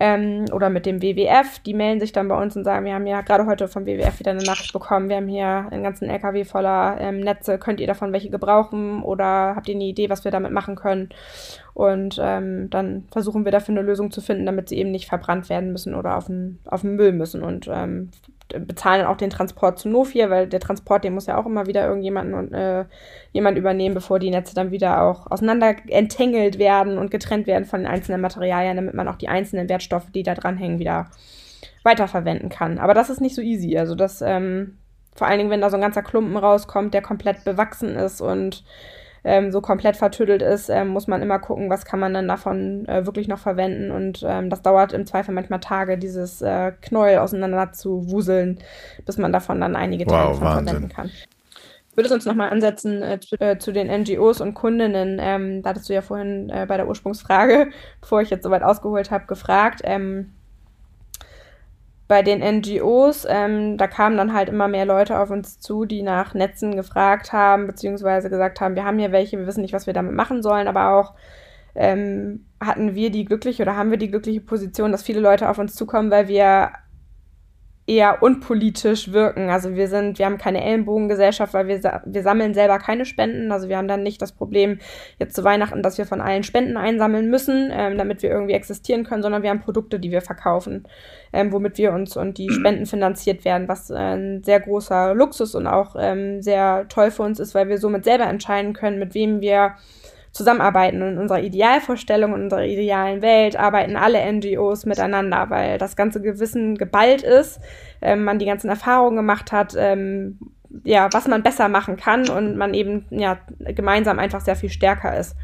[0.00, 1.58] ähm, oder mit dem WWF.
[1.60, 4.18] Die melden sich dann bei uns und sagen, wir haben ja gerade heute vom WWF
[4.18, 7.86] wieder eine Nachricht bekommen, wir haben hier einen ganzen LKW voller ähm, Netze, könnt ihr
[7.86, 11.08] davon welche gebrauchen oder habt ihr eine Idee, was wir damit machen können?
[11.74, 15.48] Und ähm, dann versuchen wir dafür eine Lösung zu finden, damit sie eben nicht verbrannt
[15.48, 17.42] werden müssen oder auf den, auf den Müll müssen.
[17.42, 17.68] Und
[18.52, 21.66] ähm, bezahlen auch den Transport zu Nofir, weil der Transport, den muss ja auch immer
[21.66, 22.84] wieder irgendjemanden und äh,
[23.32, 27.80] jemand übernehmen, bevor die Netze dann wieder auch auseinander enttängelt werden und getrennt werden von
[27.80, 31.08] den einzelnen Materialien, damit man auch die einzelnen Wertstoffe, die da dranhängen, wieder
[31.82, 32.78] weiterverwenden kann.
[32.78, 33.78] Aber das ist nicht so easy.
[33.78, 34.78] Also das, ähm,
[35.14, 38.64] vor allen Dingen, wenn da so ein ganzer Klumpen rauskommt, der komplett bewachsen ist und
[39.28, 42.88] ähm, so komplett vertüdelt ist, ähm, muss man immer gucken, was kann man dann davon
[42.88, 43.90] äh, wirklich noch verwenden.
[43.90, 48.58] Und ähm, das dauert im Zweifel manchmal Tage, dieses äh, Knäuel auseinander zu wuseln,
[49.04, 51.10] bis man davon dann einige Teile wow, verwenden kann.
[51.90, 55.18] Ich würde uns nochmal ansetzen äh, zu, äh, zu, den NGOs und Kundinnen.
[55.20, 57.68] Ähm, da hattest du ja vorhin äh, bei der Ursprungsfrage,
[58.00, 59.82] bevor ich jetzt soweit ausgeholt habe, gefragt.
[59.84, 60.32] Ähm,
[62.08, 66.02] bei den NGOs, ähm, da kamen dann halt immer mehr Leute auf uns zu, die
[66.02, 69.86] nach Netzen gefragt haben, beziehungsweise gesagt haben, wir haben hier welche, wir wissen nicht, was
[69.86, 71.14] wir damit machen sollen, aber auch
[71.74, 75.58] ähm, hatten wir die glückliche oder haben wir die glückliche Position, dass viele Leute auf
[75.58, 76.72] uns zukommen, weil wir
[77.88, 79.48] eher unpolitisch wirken.
[79.48, 83.50] Also wir sind, wir haben keine Ellenbogengesellschaft, weil wir, wir sammeln selber keine Spenden.
[83.50, 84.78] Also wir haben dann nicht das Problem
[85.18, 89.04] jetzt zu Weihnachten, dass wir von allen Spenden einsammeln müssen, ähm, damit wir irgendwie existieren
[89.04, 90.86] können, sondern wir haben Produkte, die wir verkaufen,
[91.32, 95.54] ähm, womit wir uns und die Spenden finanziert werden, was äh, ein sehr großer Luxus
[95.54, 99.14] und auch ähm, sehr toll für uns ist, weil wir somit selber entscheiden können, mit
[99.14, 99.76] wem wir
[100.32, 101.02] zusammenarbeiten.
[101.02, 106.76] In unserer Idealvorstellung, in unserer idealen Welt arbeiten alle NGOs miteinander, weil das ganze Gewissen
[106.76, 107.60] geballt ist,
[108.00, 110.38] ähm, man die ganzen Erfahrungen gemacht hat, ähm,
[110.84, 113.38] ja, was man besser machen kann und man eben ja
[113.74, 115.36] gemeinsam einfach sehr viel stärker ist.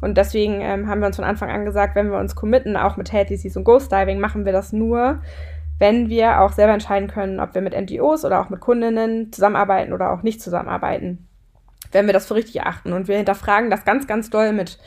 [0.00, 2.96] Und deswegen ähm, haben wir uns von Anfang an gesagt, wenn wir uns committen, auch
[2.96, 5.20] mit Healthy Seas und Ghost Diving, machen wir das nur,
[5.80, 9.92] wenn wir auch selber entscheiden können, ob wir mit NGOs oder auch mit Kundinnen zusammenarbeiten
[9.92, 11.27] oder auch nicht zusammenarbeiten
[11.92, 12.92] wenn wir das für richtig achten.
[12.92, 14.78] Und wir hinterfragen das ganz, ganz doll mit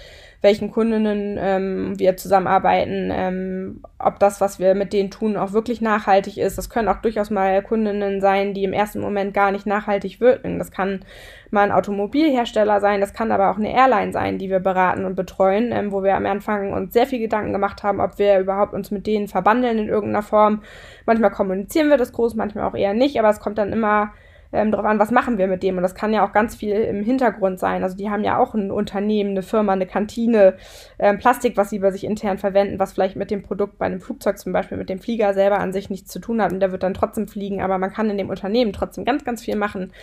[0.42, 5.82] welchen Kundinnen ähm, wir zusammenarbeiten, ähm, ob das, was wir mit denen tun, auch wirklich
[5.82, 6.58] nachhaltig ist.
[6.58, 10.58] Das können auch durchaus mal Kundinnen sein, die im ersten Moment gar nicht nachhaltig wirken.
[10.58, 11.06] Das kann
[11.52, 15.16] mal ein Automobilhersteller sein, das kann aber auch eine Airline sein, die wir beraten und
[15.16, 18.74] betreuen, ähm, wo wir am Anfang uns sehr viel Gedanken gemacht haben, ob wir überhaupt
[18.74, 20.64] uns mit denen verbandeln in irgendeiner Form.
[21.06, 24.12] Manchmal kommunizieren wir das groß, manchmal auch eher nicht, aber es kommt dann immer
[24.54, 25.78] ähm, darauf an, was machen wir mit dem.
[25.78, 27.84] Und das kann ja auch ganz viel im Hintergrund sein.
[27.84, 30.56] Also die haben ja auch ein Unternehmen, eine Firma, eine Kantine,
[31.00, 34.02] ähm, Plastik, was sie bei sich intern verwenden, was vielleicht mit dem Produkt bei einem
[34.02, 36.52] Flugzeug zum Beispiel, mit dem Flieger selber an sich nichts zu tun hat.
[36.52, 37.62] Und der wird dann trotzdem fliegen.
[37.62, 39.94] Aber man kann in dem Unternehmen trotzdem ganz, ganz viel machen,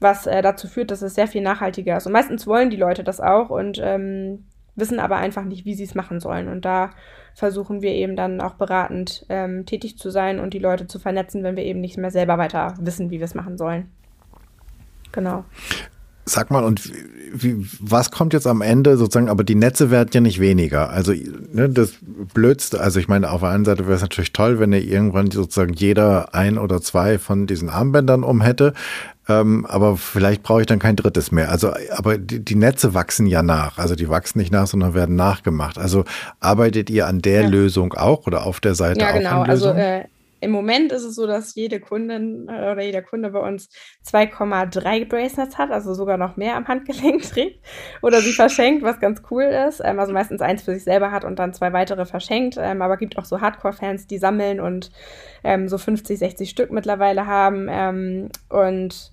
[0.00, 2.06] was äh, dazu führt, dass es sehr viel nachhaltiger ist.
[2.06, 4.44] Und meistens wollen die Leute das auch und ähm,
[4.74, 6.48] wissen aber einfach nicht, wie sie es machen sollen.
[6.48, 6.90] Und da
[7.34, 11.42] versuchen wir eben dann auch beratend ähm, tätig zu sein und die Leute zu vernetzen,
[11.42, 13.90] wenn wir eben nicht mehr selber weiter wissen, wie wir es machen sollen.
[15.12, 15.44] Genau.
[16.24, 16.92] Sag mal, und
[17.32, 20.90] wie, was kommt jetzt am Ende sozusagen, aber die Netze werden ja nicht weniger.
[20.90, 21.94] Also ne, das
[22.34, 25.30] Blödste, also ich meine, auf der einen Seite wäre es natürlich toll, wenn ihr irgendwann
[25.30, 28.74] sozusagen jeder ein oder zwei von diesen Armbändern um hätte.
[29.28, 31.50] Ähm, aber vielleicht brauche ich dann kein drittes mehr.
[31.50, 33.78] Also, aber die, die, Netze wachsen ja nach.
[33.78, 35.78] Also die wachsen nicht nach, sondern werden nachgemacht.
[35.78, 36.04] Also
[36.40, 37.48] arbeitet ihr an der ja.
[37.48, 39.42] Lösung auch oder auf der Seite ja, auch genau.
[39.42, 39.68] an Lösung?
[39.70, 40.04] Also äh,
[40.42, 43.68] im Moment ist es so, dass jede Kundin äh, oder jeder Kunde bei uns
[44.04, 47.64] 2,3 Bracelets hat, also sogar noch mehr am Handgelenk trägt
[48.02, 49.80] oder sie verschenkt, was ganz cool ist.
[49.84, 52.56] Ähm, also meistens eins für sich selber hat und dann zwei weitere verschenkt.
[52.58, 54.90] Ähm, aber gibt auch so Hardcore-Fans, die sammeln und
[55.44, 58.30] ähm, so 50, 60 Stück mittlerweile haben.
[58.48, 59.11] Und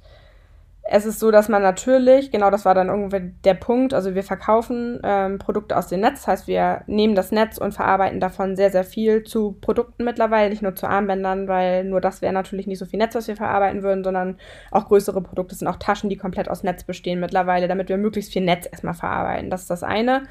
[0.92, 4.24] es ist so, dass man natürlich, genau das war dann irgendwie der Punkt, also wir
[4.24, 8.56] verkaufen ähm, Produkte aus dem Netz, das heißt, wir nehmen das Netz und verarbeiten davon
[8.56, 12.66] sehr, sehr viel zu Produkten mittlerweile, nicht nur zu Armbändern, weil nur das wäre natürlich
[12.66, 14.38] nicht so viel Netz, was wir verarbeiten würden, sondern
[14.72, 18.34] auch größere Produkte sind auch Taschen, die komplett aus Netz bestehen mittlerweile, damit wir möglichst
[18.34, 19.52] viel Netz erstmal verarbeiten.
[19.52, 20.24] Das ist das eine.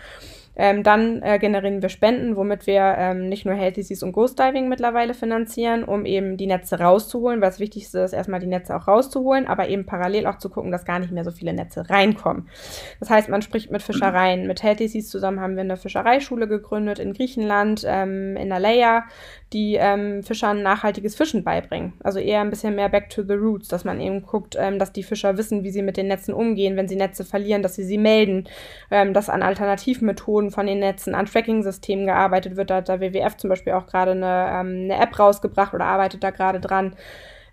[0.58, 4.38] Ähm, dann äh, generieren wir Spenden, womit wir ähm, nicht nur Healthy Seas und Ghost
[4.40, 8.74] Diving mittlerweile finanzieren, um eben die Netze rauszuholen, weil das Wichtigste ist, erstmal die Netze
[8.74, 11.88] auch rauszuholen, aber eben parallel auch zu gucken, dass gar nicht mehr so viele Netze
[11.88, 12.48] reinkommen.
[12.98, 14.48] Das heißt, man spricht mit Fischereien.
[14.48, 19.04] Mit Healthy Seas zusammen haben wir eine Fischereischule gegründet in Griechenland, ähm, in Alea,
[19.52, 21.94] die ähm, Fischern nachhaltiges Fischen beibringen.
[22.02, 24.92] Also eher ein bisschen mehr back to the roots, dass man eben guckt, ähm, dass
[24.92, 27.84] die Fischer wissen, wie sie mit den Netzen umgehen, wenn sie Netze verlieren, dass sie
[27.84, 28.44] sie melden,
[28.90, 32.70] ähm, dass an Alternativmethoden von den Netzen, an Tracking-Systemen gearbeitet wird.
[32.70, 36.22] Da hat der WWF zum Beispiel auch gerade eine, ähm, eine App rausgebracht oder arbeitet
[36.22, 36.94] da gerade dran.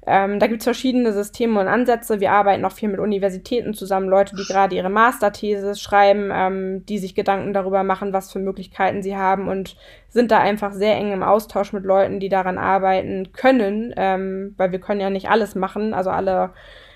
[0.08, 2.20] Ähm, da gibt es verschiedene Systeme und Ansätze.
[2.20, 7.00] Wir arbeiten auch viel mit Universitäten zusammen, Leute, die gerade ihre Masterthese schreiben, ähm, die
[7.00, 9.76] sich Gedanken darüber machen, was für Möglichkeiten sie haben und
[10.10, 14.72] sind da einfach sehr eng im Austausch mit Leuten, die daran arbeiten können, ähm, weil
[14.72, 16.52] wir können ja nicht alles machen, also alle,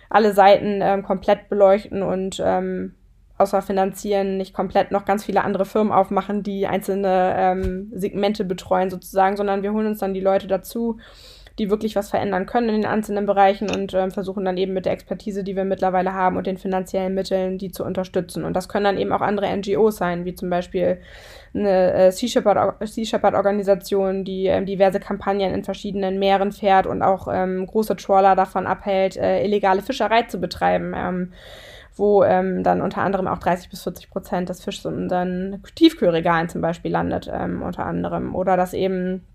[0.09, 2.93] alle Seiten ähm, komplett beleuchten und ähm,
[3.39, 8.89] außer finanzieren nicht komplett noch ganz viele andere Firmen aufmachen, die einzelne ähm, Segmente betreuen
[8.89, 10.97] sozusagen, sondern wir holen uns dann die Leute dazu,
[11.59, 14.85] die wirklich was verändern können in den einzelnen Bereichen und ähm, versuchen dann eben mit
[14.85, 18.45] der Expertise, die wir mittlerweile haben und den finanziellen Mitteln, die zu unterstützen.
[18.45, 21.01] Und das können dann eben auch andere NGOs sein, wie zum Beispiel
[21.53, 27.67] eine äh, Sea Shepherd-Organisation, die ähm, diverse Kampagnen in verschiedenen Meeren fährt und auch ähm,
[27.67, 30.93] große Trawler davon abhält, äh, illegale Fischerei zu betreiben.
[30.95, 31.33] Ähm,
[31.95, 36.47] wo ähm, dann unter anderem auch 30 bis 40 Prozent des Fischs in unseren Tiefkühlregalen
[36.47, 38.35] zum Beispiel landet, ähm, unter anderem.
[38.35, 39.25] Oder dass eben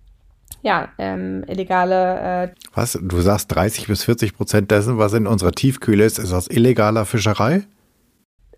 [0.65, 2.49] ja, ähm, illegale.
[2.53, 2.99] Äh was?
[3.01, 7.05] Du sagst 30 bis 40 Prozent dessen, was in unserer Tiefkühle ist, ist aus illegaler
[7.05, 7.65] Fischerei?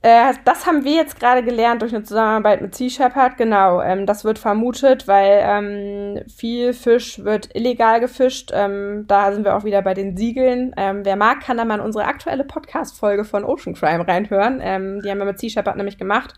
[0.02, 3.36] Äh, das haben wir jetzt gerade gelernt durch eine Zusammenarbeit mit Sea Shepherd.
[3.36, 8.52] Genau, ähm, das wird vermutet, weil ähm, viel Fisch wird illegal gefischt.
[8.54, 10.72] Ähm, da sind wir auch wieder bei den Siegeln.
[10.76, 14.60] Ähm, wer mag, kann da mal in unsere aktuelle Podcast-Folge von Ocean Crime reinhören.
[14.62, 16.34] Ähm, die haben wir mit Sea Shepherd nämlich gemacht.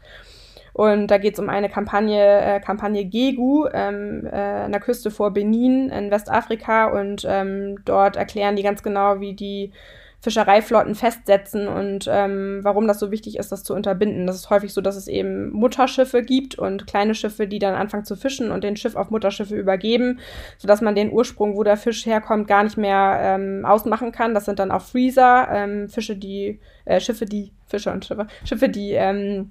[0.78, 5.10] Und da geht es um eine Kampagne, äh, Kampagne Gegu ähm, äh, an der Küste
[5.10, 6.86] vor Benin in Westafrika.
[6.86, 9.72] Und ähm, dort erklären die ganz genau, wie die
[10.20, 14.28] Fischereiflotten festsetzen und ähm, warum das so wichtig ist, das zu unterbinden.
[14.28, 18.04] Das ist häufig so, dass es eben Mutterschiffe gibt und kleine Schiffe, die dann anfangen
[18.04, 20.20] zu fischen und den Schiff auf Mutterschiffe übergeben,
[20.58, 24.32] sodass man den Ursprung, wo der Fisch herkommt, gar nicht mehr ähm, ausmachen kann.
[24.32, 28.68] Das sind dann auch Freezer, ähm, Fische, die, äh, Schiffe, die, Fische und Schiffe, Schiffe,
[28.68, 29.50] die ähm,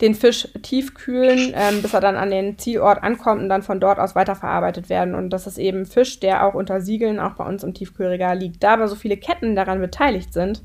[0.00, 3.98] den Fisch tiefkühlen, ähm, bis er dann an den Zielort ankommt und dann von dort
[3.98, 5.14] aus weiterverarbeitet werden.
[5.14, 8.62] Und das ist eben Fisch, der auch unter Siegeln auch bei uns im Tiefkühlregal liegt.
[8.62, 10.62] Da aber so viele Ketten daran beteiligt sind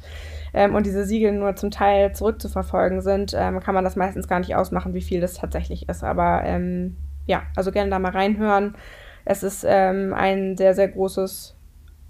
[0.54, 4.40] ähm, und diese Siegel nur zum Teil zurückzuverfolgen sind, ähm, kann man das meistens gar
[4.40, 6.04] nicht ausmachen, wie viel das tatsächlich ist.
[6.04, 8.76] Aber ähm, ja, also gerne da mal reinhören.
[9.24, 11.56] Es ist ähm, ein sehr, sehr großes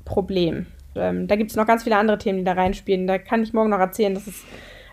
[0.06, 0.66] Problem.
[0.96, 3.06] Ähm, da gibt es noch ganz viele andere Themen, die da reinspielen.
[3.06, 4.44] Da kann ich morgen noch erzählen, dass es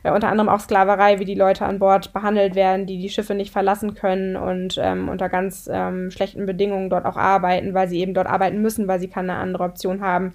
[0.02, 3.34] äh, unter anderem auch Sklaverei, wie die Leute an Bord behandelt werden, die die Schiffe
[3.34, 8.00] nicht verlassen können und ähm, unter ganz ähm, schlechten Bedingungen dort auch arbeiten, weil sie
[8.00, 10.34] eben dort arbeiten müssen, weil sie keine andere Option haben.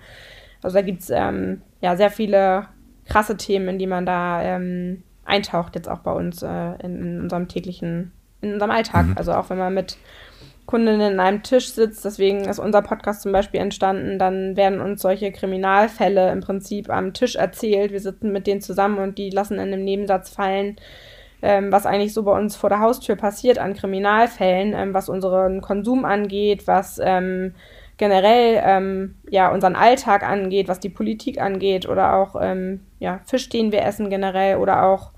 [0.61, 2.67] Also da gibt es ähm, ja sehr viele
[3.05, 7.21] krasse Themen, in die man da ähm, eintaucht, jetzt auch bei uns äh, in, in,
[7.21, 8.11] unserem täglichen,
[8.41, 9.07] in unserem Alltag.
[9.07, 9.17] Mhm.
[9.17, 9.97] Also auch wenn man mit
[10.65, 15.01] Kundinnen an einem Tisch sitzt, deswegen ist unser Podcast zum Beispiel entstanden, dann werden uns
[15.01, 17.91] solche Kriminalfälle im Prinzip am Tisch erzählt.
[17.91, 20.77] Wir sitzen mit denen zusammen und die lassen in einem Nebensatz fallen,
[21.41, 25.61] ähm, was eigentlich so bei uns vor der Haustür passiert an Kriminalfällen, ähm, was unseren
[25.61, 27.53] Konsum angeht, was ähm,
[27.97, 33.49] generell ähm, ja unseren Alltag angeht, was die Politik angeht oder auch ähm, ja, Fisch,
[33.49, 35.11] den wir essen generell oder auch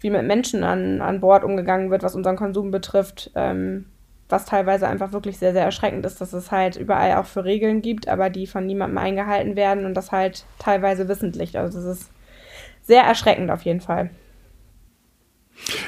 [0.00, 3.30] wie mit Menschen an, an Bord umgegangen wird, was unseren Konsum betrifft.
[3.34, 3.86] Ähm,
[4.34, 7.82] was teilweise einfach wirklich sehr, sehr erschreckend ist, dass es halt überall auch für Regeln
[7.82, 11.56] gibt, aber die von niemandem eingehalten werden und das halt teilweise wissentlich.
[11.56, 12.10] Also es ist
[12.82, 14.10] sehr erschreckend auf jeden Fall.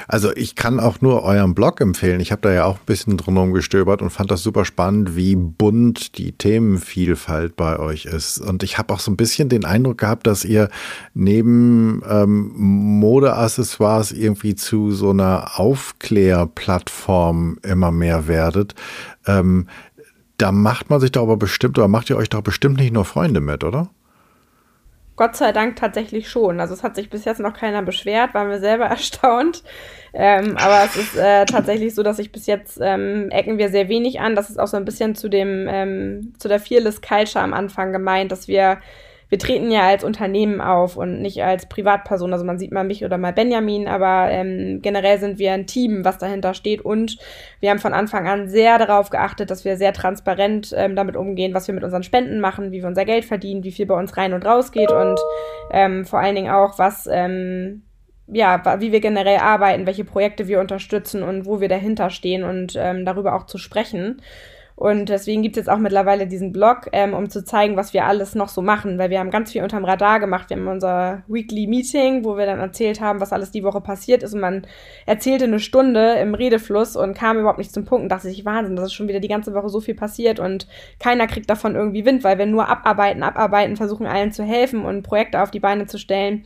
[0.07, 2.19] Also ich kann auch nur euren Blog empfehlen.
[2.19, 5.35] Ich habe da ja auch ein bisschen drumherum gestöbert und fand das super spannend, wie
[5.35, 8.39] bunt die Themenvielfalt bei euch ist.
[8.39, 10.69] Und ich habe auch so ein bisschen den Eindruck gehabt, dass ihr
[11.13, 18.75] neben ähm, Modeaccessoires irgendwie zu so einer Aufklärplattform immer mehr werdet.
[19.25, 19.67] Ähm,
[20.37, 23.05] da macht man sich doch aber bestimmt, oder macht ihr euch doch bestimmt nicht nur
[23.05, 23.89] Freunde mit, oder?
[25.17, 26.61] Gott sei Dank tatsächlich schon.
[26.61, 29.63] Also es hat sich bis jetzt noch keiner beschwert, waren wir selber erstaunt.
[30.13, 33.89] Ähm, aber es ist äh, tatsächlich so, dass ich bis jetzt ähm, ecken wir sehr
[33.89, 34.35] wenig an.
[34.35, 37.91] Das ist auch so ein bisschen zu dem ähm, zu der Fearless Culture am Anfang
[37.91, 38.77] gemeint, dass wir
[39.29, 42.31] wir treten ja als Unternehmen auf und nicht als Privatperson.
[42.31, 46.05] Also man sieht mal mich oder mal Benjamin, aber ähm, generell sind wir ein Team,
[46.05, 46.81] was dahinter steht.
[46.81, 47.17] Und
[47.59, 51.53] wir haben von Anfang an sehr darauf geachtet, dass wir sehr transparent ähm, damit umgehen,
[51.53, 54.17] was wir mit unseren Spenden machen, wie wir unser Geld verdienen, wie viel bei uns
[54.17, 55.19] rein und raus geht und
[55.71, 57.83] ähm, vor allen Dingen auch, was ähm,
[58.27, 62.73] ja, wie wir generell arbeiten, welche Projekte wir unterstützen und wo wir dahinter stehen und
[62.77, 64.21] ähm, darüber auch zu sprechen.
[64.77, 68.05] Und deswegen gibt es jetzt auch mittlerweile diesen Blog, ähm, um zu zeigen, was wir
[68.05, 70.51] alles noch so machen, weil wir haben ganz viel unterm Radar gemacht.
[70.51, 74.21] Wir haben unser Weekly Meeting, wo wir dann erzählt haben, was alles die Woche passiert
[74.21, 74.35] ist.
[74.35, 74.67] Und man
[75.07, 78.75] erzählte eine Stunde im Redefluss und kam überhaupt nicht zum Punkt und dachte sich, Wahnsinn,
[78.75, 80.67] das ist schon wieder die ganze Woche so viel passiert und
[80.99, 85.01] keiner kriegt davon irgendwie Wind, weil wir nur abarbeiten, abarbeiten, versuchen allen zu helfen und
[85.01, 86.43] Projekte auf die Beine zu stellen.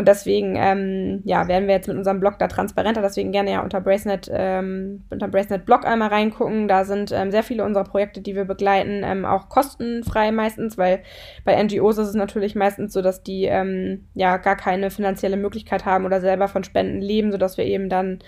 [0.00, 3.02] Und deswegen, ähm, ja, werden wir jetzt mit unserem Blog da transparenter.
[3.02, 6.68] Deswegen gerne ja unter Bracenet, ähm, unter Bracenet Blog einmal reingucken.
[6.68, 11.02] Da sind ähm, sehr viele unserer Projekte, die wir begleiten, ähm, auch kostenfrei meistens, weil
[11.44, 15.84] bei NGOs ist es natürlich meistens so, dass die ähm, ja gar keine finanzielle Möglichkeit
[15.84, 18.20] haben oder selber von Spenden leben, sodass wir eben dann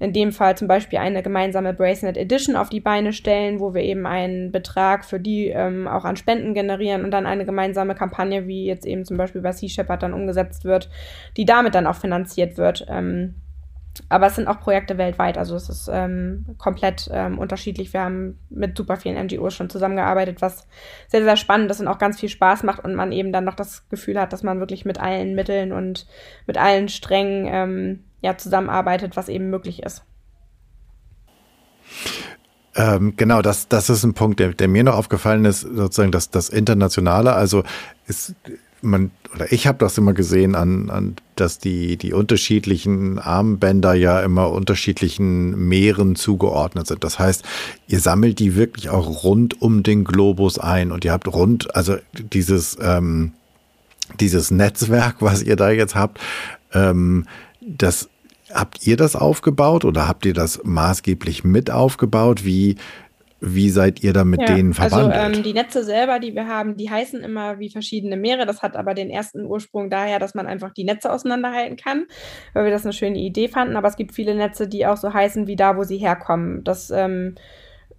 [0.00, 3.82] in dem Fall zum Beispiel eine gemeinsame Bracelet Edition auf die Beine stellen, wo wir
[3.82, 8.46] eben einen Betrag für die ähm, auch an Spenden generieren und dann eine gemeinsame Kampagne,
[8.46, 10.88] wie jetzt eben zum Beispiel bei Sea Shepherd dann umgesetzt wird,
[11.36, 12.86] die damit dann auch finanziert wird.
[12.88, 13.34] Ähm,
[14.08, 17.92] aber es sind auch Projekte weltweit, also es ist ähm, komplett ähm, unterschiedlich.
[17.92, 20.68] Wir haben mit super vielen NGOs schon zusammengearbeitet, was
[21.08, 23.54] sehr, sehr spannend ist und auch ganz viel Spaß macht und man eben dann noch
[23.54, 26.06] das Gefühl hat, dass man wirklich mit allen Mitteln und
[26.46, 30.04] mit allen Strängen ähm, ja, zusammenarbeitet, was eben möglich ist.
[32.74, 36.30] Ähm, genau, das, das ist ein Punkt, der, der mir noch aufgefallen ist, sozusagen das,
[36.30, 37.32] das Internationale.
[37.32, 37.64] Also
[38.06, 38.34] ist
[38.82, 44.20] man, oder ich habe das immer gesehen, an, an, dass die, die unterschiedlichen Armbänder ja
[44.20, 47.04] immer unterschiedlichen Meeren zugeordnet sind.
[47.04, 47.44] Das heißt,
[47.88, 51.96] ihr sammelt die wirklich auch rund um den Globus ein und ihr habt rund, also
[52.12, 53.32] dieses, ähm,
[54.20, 56.20] dieses Netzwerk, was ihr da jetzt habt,
[56.72, 57.26] ähm,
[57.76, 58.08] das
[58.52, 62.44] habt ihr das aufgebaut oder habt ihr das maßgeblich mit aufgebaut?
[62.44, 62.76] Wie,
[63.40, 65.20] wie seid ihr da mit ja, denen also, verbandelt?
[65.20, 68.46] Also ähm, die Netze selber, die wir haben, die heißen immer wie verschiedene Meere.
[68.46, 72.06] Das hat aber den ersten Ursprung daher, dass man einfach die Netze auseinanderhalten kann,
[72.54, 73.76] weil wir das eine schöne Idee fanden.
[73.76, 76.64] Aber es gibt viele Netze, die auch so heißen wie da, wo sie herkommen.
[76.64, 77.34] Das ähm,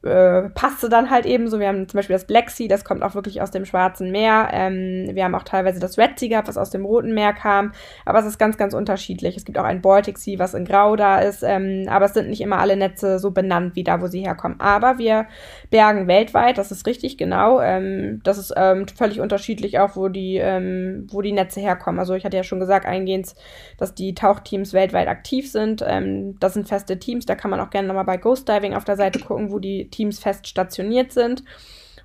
[0.01, 1.59] äh, passte dann halt eben so.
[1.59, 4.49] Wir haben zum Beispiel das Black Sea, das kommt auch wirklich aus dem Schwarzen Meer.
[4.53, 7.73] Ähm, wir haben auch teilweise das Red Sea gehabt, was aus dem Roten Meer kam.
[8.05, 9.35] Aber es ist ganz, ganz unterschiedlich.
[9.35, 11.43] Es gibt auch ein Baltic Sea, was in Grau da ist.
[11.43, 14.59] Ähm, aber es sind nicht immer alle Netze so benannt wie da, wo sie herkommen.
[14.61, 15.25] Aber wir
[15.69, 17.59] bergen weltweit, das ist richtig genau.
[17.59, 21.99] Ähm, das ist ähm, völlig unterschiedlich auch, wo die, ähm, wo die Netze herkommen.
[21.99, 23.35] Also ich hatte ja schon gesagt eingehend,
[23.77, 25.83] dass die Tauchteams weltweit aktiv sind.
[25.85, 28.85] Ähm, das sind feste Teams, da kann man auch gerne nochmal bei Ghost Diving auf
[28.85, 31.43] der Seite gucken, wo die Teams fest stationiert sind.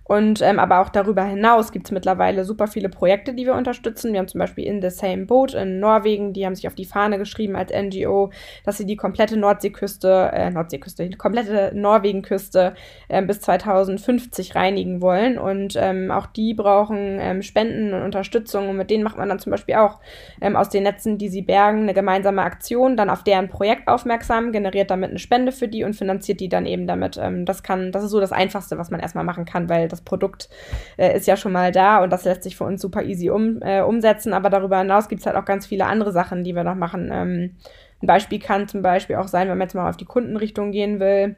[0.04, 4.12] Und ähm, aber auch darüber hinaus gibt es mittlerweile super viele Projekte, die wir unterstützen.
[4.12, 6.84] Wir haben zum Beispiel In the Same Boat in Norwegen, die haben sich auf die
[6.84, 8.30] Fahne geschrieben als NGO,
[8.64, 12.74] dass sie die komplette Nordseeküste, äh, Nordseeküste, die komplette Norwegenküste
[13.08, 15.38] äh, bis 2050 reinigen wollen.
[15.38, 18.68] Und ähm, auch die brauchen ähm, Spenden und Unterstützung.
[18.68, 20.00] Und mit denen macht man dann zum Beispiel auch
[20.42, 24.52] ähm, aus den Netzen, die sie bergen, eine gemeinsame Aktion, dann auf deren Projekt aufmerksam,
[24.52, 27.16] generiert damit eine Spende für die und finanziert die dann eben damit.
[27.16, 30.02] Ähm, das kann, das ist so das Einfachste, was man erstmal machen kann, weil das
[30.02, 30.48] Produkt
[30.96, 33.62] äh, ist ja schon mal da und das lässt sich für uns super easy um,
[33.62, 34.32] äh, umsetzen.
[34.32, 37.10] Aber darüber hinaus gibt es halt auch ganz viele andere Sachen, die wir noch machen.
[37.12, 37.56] Ähm,
[38.02, 41.00] ein Beispiel kann zum Beispiel auch sein, wenn man jetzt mal auf die Kundenrichtung gehen
[41.00, 41.36] will.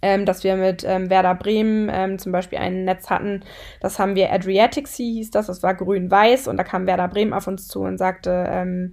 [0.00, 3.42] Ähm, dass wir mit ähm, Werder Bremen ähm, zum Beispiel ein Netz hatten,
[3.80, 7.34] das haben wir Adriatic Sea hieß das, das war grün-weiß und da kam Werder Bremen
[7.34, 8.92] auf uns zu und sagte, ähm,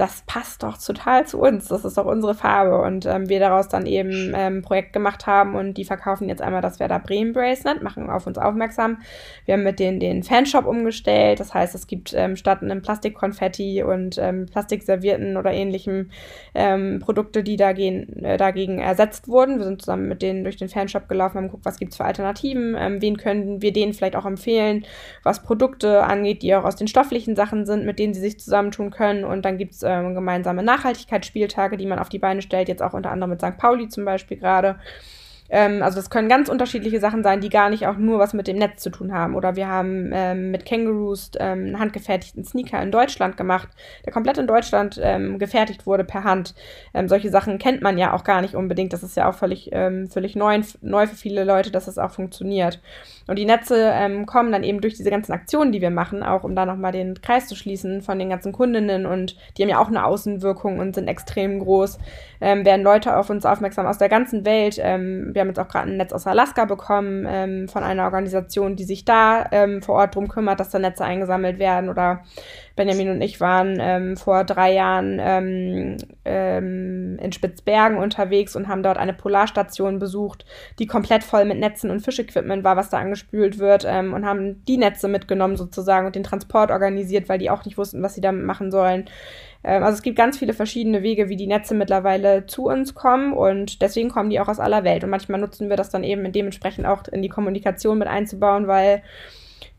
[0.00, 2.80] das passt doch total zu uns, das ist doch unsere Farbe.
[2.80, 6.40] Und ähm, wir daraus dann eben ähm, ein Projekt gemacht haben und die verkaufen jetzt
[6.40, 8.98] einmal das Werder Bremen Bracelet, machen auf uns aufmerksam.
[9.44, 13.82] Wir haben mit denen den Fanshop umgestellt, das heißt, es gibt ähm, statt einem Plastikkonfetti
[13.82, 16.08] und ähm, Plastikservierten oder ähnlichem
[16.54, 19.58] ähm, Produkte, die dagegen, äh, dagegen ersetzt wurden.
[19.58, 22.06] Wir sind zusammen mit denen durch den Fanshop gelaufen, haben geguckt, was gibt es für
[22.06, 24.86] Alternativen, ähm, wen können wir denen vielleicht auch empfehlen,
[25.24, 28.90] was Produkte angeht, die auch aus den stofflichen Sachen sind, mit denen sie sich zusammentun
[28.90, 29.24] können.
[29.24, 32.94] Und dann gibt es ähm, gemeinsame Nachhaltigkeitsspieltage, die man auf die Beine stellt, jetzt auch
[32.94, 33.58] unter anderem mit St.
[33.58, 34.78] Pauli zum Beispiel gerade.
[35.50, 38.46] Ähm, also das können ganz unterschiedliche Sachen sein, die gar nicht auch nur was mit
[38.46, 39.34] dem Netz zu tun haben.
[39.34, 43.68] Oder wir haben ähm, mit Kangaroos ähm, einen handgefertigten Sneaker in Deutschland gemacht,
[44.06, 46.54] der komplett in Deutschland ähm, gefertigt wurde per Hand.
[46.94, 48.92] Ähm, solche Sachen kennt man ja auch gar nicht unbedingt.
[48.92, 52.12] Das ist ja auch völlig, ähm, völlig neu, neu für viele Leute, dass das auch
[52.12, 52.80] funktioniert.
[53.26, 56.44] Und die Netze ähm, kommen dann eben durch diese ganzen Aktionen, die wir machen, auch
[56.44, 59.78] um da nochmal den Kreis zu schließen von den ganzen Kundinnen und die haben ja
[59.78, 61.98] auch eine Außenwirkung und sind extrem groß,
[62.40, 64.78] ähm, werden Leute auf uns aufmerksam aus der ganzen Welt.
[64.80, 68.76] Ähm, wir haben jetzt auch gerade ein Netz aus Alaska bekommen ähm, von einer Organisation,
[68.76, 71.88] die sich da ähm, vor Ort drum kümmert, dass da Netze eingesammelt werden.
[71.88, 72.22] Oder
[72.80, 78.82] Benjamin und ich waren ähm, vor drei Jahren ähm, ähm, in Spitzbergen unterwegs und haben
[78.82, 80.46] dort eine Polarstation besucht,
[80.78, 84.64] die komplett voll mit Netzen und Fischequipment war, was da angespült wird ähm, und haben
[84.64, 88.22] die Netze mitgenommen sozusagen und den Transport organisiert, weil die auch nicht wussten, was sie
[88.22, 89.04] damit machen sollen.
[89.62, 93.34] Ähm, also es gibt ganz viele verschiedene Wege, wie die Netze mittlerweile zu uns kommen
[93.34, 95.04] und deswegen kommen die auch aus aller Welt.
[95.04, 99.02] Und manchmal nutzen wir das dann eben dementsprechend auch in die Kommunikation mit einzubauen, weil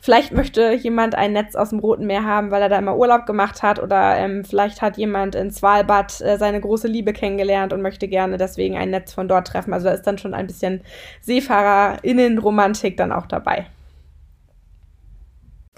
[0.01, 3.25] vielleicht möchte jemand ein Netz aus dem Roten Meer haben, weil er da immer Urlaub
[3.25, 7.81] gemacht hat oder ähm, vielleicht hat jemand in Svalbard äh, seine große Liebe kennengelernt und
[7.81, 9.73] möchte gerne deswegen ein Netz von dort treffen.
[9.73, 10.81] Also da ist dann schon ein bisschen
[11.21, 13.67] Seefahrerinnenromantik dann auch dabei.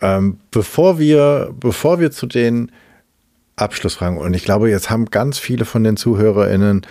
[0.02, 2.72] Ähm, bevor wir, bevor wir zu den
[3.56, 4.18] Abschlussfragen.
[4.18, 6.88] Und ich glaube, jetzt haben ganz viele von den ZuhörerInnen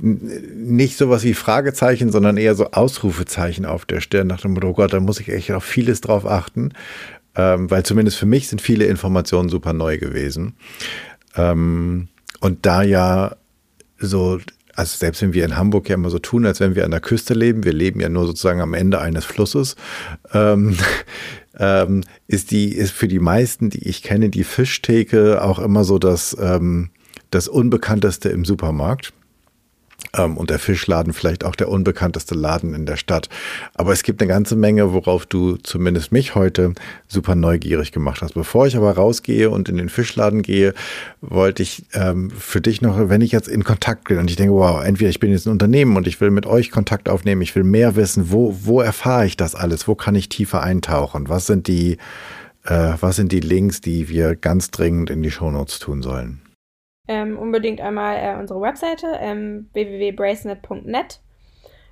[0.00, 4.72] nicht sowas wie Fragezeichen, sondern eher so Ausrufezeichen auf der Stirn nach dem Motto, oh
[4.72, 6.72] Gott, da muss ich echt auf vieles drauf achten.
[7.36, 10.54] Ähm, weil zumindest für mich sind viele Informationen super neu gewesen.
[11.36, 12.08] Ähm,
[12.40, 13.36] und da ja
[13.98, 14.40] so,
[14.74, 17.00] also selbst wenn wir in Hamburg ja immer so tun, als wenn wir an der
[17.00, 19.76] Küste leben, wir leben ja nur sozusagen am Ende eines Flusses,
[20.32, 20.76] ähm,
[21.58, 25.98] ähm, ist die, ist für die meisten, die ich kenne, die Fischtheke auch immer so
[25.98, 26.90] das, ähm,
[27.30, 29.12] das Unbekannteste im Supermarkt.
[30.16, 33.28] Ähm, und der Fischladen vielleicht auch der unbekannteste Laden in der Stadt.
[33.74, 36.74] Aber es gibt eine ganze Menge, worauf du zumindest mich heute
[37.06, 38.34] super neugierig gemacht hast.
[38.34, 40.74] Bevor ich aber rausgehe und in den Fischladen gehe,
[41.20, 44.54] wollte ich ähm, für dich noch, wenn ich jetzt in Kontakt bin und ich denke,
[44.54, 47.54] wow, entweder ich bin jetzt ein Unternehmen und ich will mit euch Kontakt aufnehmen, ich
[47.54, 51.46] will mehr wissen, wo, wo erfahre ich das alles, wo kann ich tiefer eintauchen, was
[51.46, 51.98] sind die,
[52.64, 56.40] äh, was sind die Links, die wir ganz dringend in die Shownotes tun sollen?
[57.10, 61.20] Ähm, unbedingt einmal äh, unsere Webseite ähm, www.bracenet.net.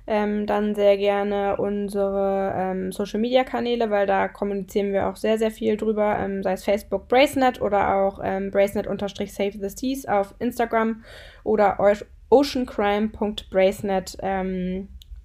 [0.07, 5.37] Ähm, dann sehr gerne unsere ähm, Social Media Kanäle, weil da kommunizieren wir auch sehr,
[5.37, 10.33] sehr viel drüber, ähm, sei es Facebook Bracenet oder auch ähm, Bracenet-Save the Seas auf
[10.39, 11.03] Instagram
[11.43, 11.77] oder
[12.29, 14.17] oceancrime.bracenet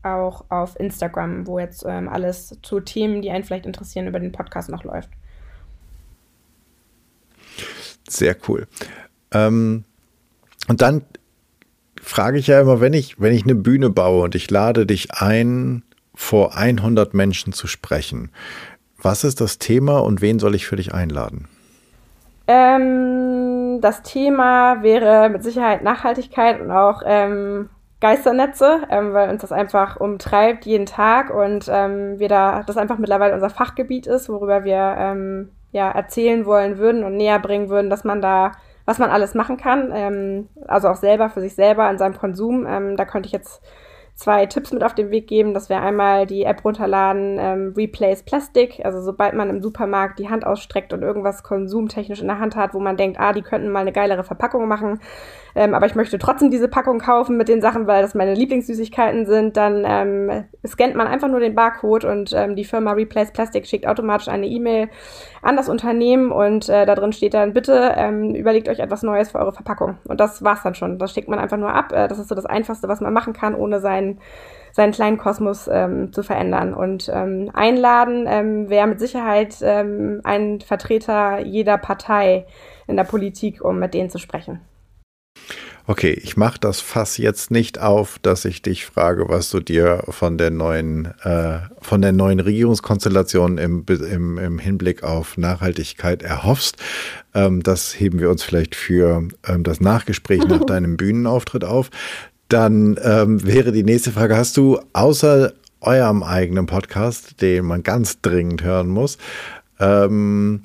[0.03, 4.33] auch auf Instagram, wo jetzt ähm, alles zu Themen, die einen vielleicht interessieren, über den
[4.33, 5.09] Podcast noch läuft.
[8.07, 8.67] Sehr cool.
[9.35, 9.85] Ähm,
[10.69, 11.03] und dann
[12.01, 15.13] frage ich ja immer, wenn ich, wenn ich eine Bühne baue und ich lade dich
[15.13, 15.83] ein,
[16.15, 18.31] vor 100 Menschen zu sprechen,
[19.01, 21.49] was ist das Thema und wen soll ich für dich einladen?
[22.47, 27.69] Ähm, das Thema wäre mit Sicherheit Nachhaltigkeit und auch ähm,
[28.01, 32.99] Geisternetze, ähm, weil uns das einfach umtreibt jeden Tag und ähm, wir da das einfach
[32.99, 37.91] mittlerweile unser Fachgebiet ist, worüber wir ähm, ja erzählen wollen würden und näher bringen würden,
[37.91, 38.53] dass man da
[38.85, 39.91] was man alles machen kann.
[39.95, 42.67] Ähm, also auch selber für sich selber in seinem Konsum.
[42.67, 43.63] Ähm, da könnte ich jetzt
[44.15, 45.55] zwei Tipps mit auf den Weg geben.
[45.55, 48.81] Das wäre einmal die App runterladen, ähm, Replace Plastic.
[48.85, 52.75] Also sobald man im Supermarkt die Hand ausstreckt und irgendwas konsumtechnisch in der Hand hat,
[52.75, 55.01] wo man denkt, ah, die könnten mal eine geilere Verpackung machen,
[55.55, 59.27] ähm, aber ich möchte trotzdem diese Packung kaufen mit den Sachen, weil das meine Lieblingssüßigkeiten
[59.27, 63.67] sind, dann ähm, scannt man einfach nur den Barcode und ähm, die Firma Replace Plastic
[63.67, 64.89] schickt automatisch eine E-Mail
[65.43, 69.31] an das Unternehmen und äh, da drin steht dann, bitte ähm, überlegt euch etwas Neues
[69.31, 69.99] für eure Verpackung.
[70.09, 70.99] Und das war's dann schon.
[70.99, 71.93] Das schickt man einfach nur ab.
[71.93, 74.19] Äh, das ist so das Einfachste, was man machen kann, ohne seinen
[74.73, 76.75] seinen kleinen Kosmos ähm, zu verändern.
[76.75, 82.47] Und ähm, einladen ähm, wäre mit Sicherheit ähm, ein Vertreter jeder Partei
[82.89, 84.61] in der Politik, um mit denen zu sprechen.
[85.87, 90.03] Okay, ich mache das Fass jetzt nicht auf, dass ich dich frage, was du dir
[90.09, 96.79] von der neuen, äh, von der neuen Regierungskonstellation im, im, im Hinblick auf Nachhaltigkeit erhoffst.
[97.35, 101.91] Ähm, das heben wir uns vielleicht für ähm, das Nachgespräch nach deinem Bühnenauftritt auf.
[102.49, 108.23] Dann ähm, wäre die nächste Frage, hast du außer eurem eigenen Podcast, den man ganz
[108.23, 109.19] dringend hören muss,
[109.79, 110.63] ähm,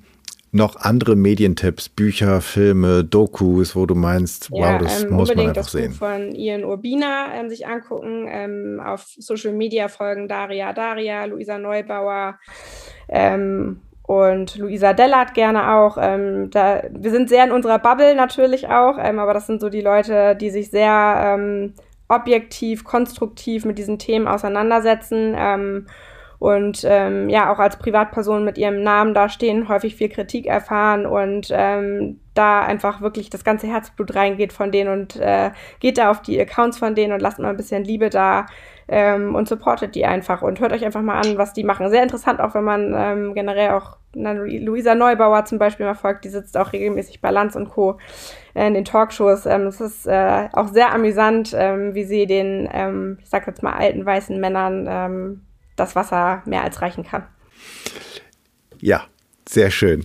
[0.52, 5.39] noch andere Medientipps, Bücher, Filme, Dokus, wo du meinst, ja, wow, das ähm, muss man
[5.39, 5.91] einfach das sehen.
[5.91, 11.58] Buch von Ian Urbina ähm, sich angucken, ähm, auf Social Media folgen Daria Daria, Luisa
[11.60, 12.39] Neubauer
[13.08, 15.97] ähm, und Luisa Dellert gerne auch.
[16.02, 19.70] Ähm, da, wir sind sehr in unserer Bubble natürlich auch, ähm, aber das sind so
[19.70, 21.39] die Leute, die sich sehr
[22.08, 25.36] objektiv, konstruktiv mit diesen Themen auseinandersetzen.
[26.39, 31.49] Und ähm, ja auch als Privatperson mit ihrem Namen dastehen, häufig viel Kritik erfahren und
[31.51, 36.21] ähm, da einfach wirklich das ganze Herzblut reingeht von denen und äh, geht da auf
[36.21, 38.45] die Accounts von denen und lasst mal ein bisschen Liebe da
[38.87, 41.89] ähm, und supportet die einfach und hört euch einfach mal an, was die machen.
[41.89, 46.25] Sehr interessant auch, wenn man ähm, generell auch na, Luisa Neubauer zum Beispiel mal folgt,
[46.25, 47.97] die sitzt auch regelmäßig bei Lanz und Co.
[48.55, 49.45] in den Talkshows.
[49.45, 53.61] Ähm, es ist äh, auch sehr amüsant, ähm, wie sie den, ähm, ich sag jetzt
[53.61, 55.41] mal, alten weißen Männern ähm,
[55.80, 57.23] das Wasser mehr als reichen kann.
[58.80, 59.05] Ja,
[59.47, 60.03] sehr schön.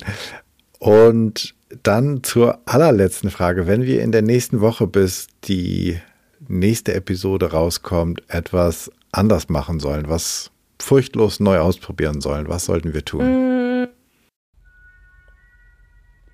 [0.79, 3.66] Und dann zur allerletzten Frage.
[3.66, 6.01] Wenn wir in der nächsten Woche, bis die
[6.47, 10.51] nächste Episode rauskommt, etwas anders machen sollen, was
[10.81, 13.25] furchtlos neu ausprobieren sollen, was sollten wir tun?
[13.25, 13.64] Mm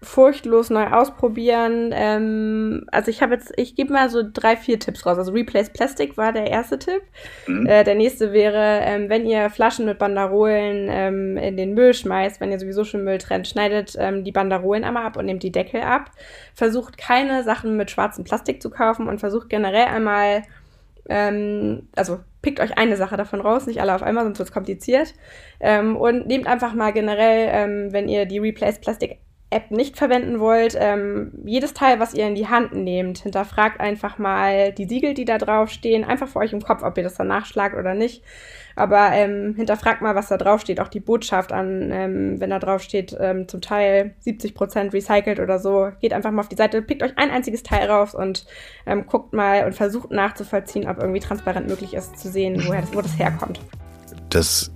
[0.03, 1.90] furchtlos neu ausprobieren.
[1.92, 5.18] Ähm, also ich habe jetzt, ich gebe mal so drei, vier Tipps raus.
[5.18, 7.03] Also Replace Plastic war der erste Tipp.
[7.46, 7.66] Mhm.
[7.66, 12.40] Äh, der nächste wäre, ähm, wenn ihr Flaschen mit Banderolen ähm, in den Müll schmeißt,
[12.40, 15.53] wenn ihr sowieso schon Müll trennt, schneidet ähm, die Banderolen einmal ab und nehmt die
[15.53, 16.11] Deckel ab.
[16.55, 20.44] Versucht keine Sachen mit schwarzem Plastik zu kaufen und versucht generell einmal
[21.11, 24.55] ähm, also pickt euch eine Sache davon raus, nicht alle auf einmal, sonst wird es
[24.55, 25.14] kompliziert.
[25.59, 29.18] Ähm, und nehmt einfach mal generell, ähm, wenn ihr die Replace Plastic
[29.51, 34.16] App nicht verwenden wollt, ähm, jedes Teil, was ihr in die Hand nehmt, hinterfragt einfach
[34.16, 37.14] mal die Siegel, die da drauf stehen, einfach für euch im Kopf, ob ihr das
[37.14, 38.22] dann nachschlagt oder nicht.
[38.76, 42.61] Aber ähm, hinterfragt mal, was da drauf steht, auch die Botschaft an, ähm, wenn da
[42.61, 45.90] drauf steht, ähm, zum Teil 70% recycelt oder so.
[46.01, 48.46] Geht einfach mal auf die Seite, pickt euch ein einziges Teil raus und
[48.86, 52.94] ähm, guckt mal und versucht nachzuvollziehen, ob irgendwie transparent möglich ist zu sehen, woher das,
[52.94, 53.61] wo das herkommt.
[54.30, 54.70] Das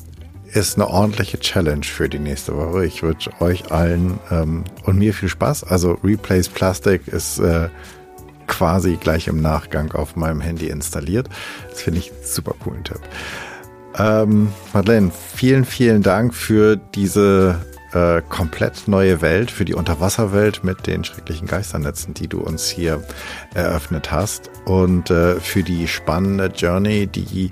[0.55, 2.87] ist eine ordentliche Challenge für die nächste Woche.
[2.87, 5.65] Ich wünsche euch allen ähm, und mir viel Spaß.
[5.65, 7.69] Also Replace Plastic ist äh,
[8.47, 11.29] quasi gleich im Nachgang auf meinem Handy installiert.
[11.69, 13.01] Das finde ich super coolen Tipp.
[13.99, 17.61] Ähm, Madeleine, vielen, vielen Dank für diese
[17.93, 23.03] äh, komplett neue Welt, für die Unterwasserwelt mit den schrecklichen Geisternetzen, die du uns hier
[23.55, 27.51] eröffnet hast und äh, für die spannende Journey, die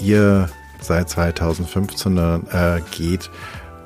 [0.00, 0.48] ihr
[0.80, 3.30] seit 2015 äh, geht,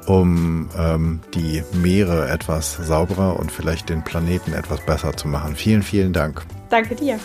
[0.07, 5.55] um ähm, die Meere etwas sauberer und vielleicht den Planeten etwas besser zu machen.
[5.55, 6.43] Vielen, vielen Dank.
[6.71, 7.19] Danke dir.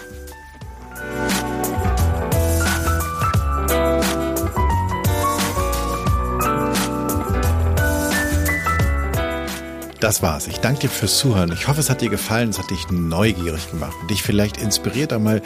[10.00, 10.48] Das war's.
[10.48, 11.52] Ich danke dir fürs Zuhören.
[11.52, 15.12] Ich hoffe, es hat dir gefallen, es hat dich neugierig gemacht und dich vielleicht inspiriert,
[15.12, 15.42] einmal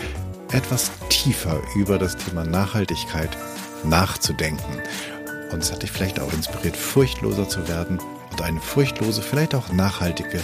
[0.52, 3.30] etwas tiefer über das Thema Nachhaltigkeit
[3.84, 4.82] nachzudenken.
[5.52, 8.00] Und es hat dich vielleicht auch inspiriert, furchtloser zu werden
[8.32, 10.40] und eine furchtlose, vielleicht auch nachhaltige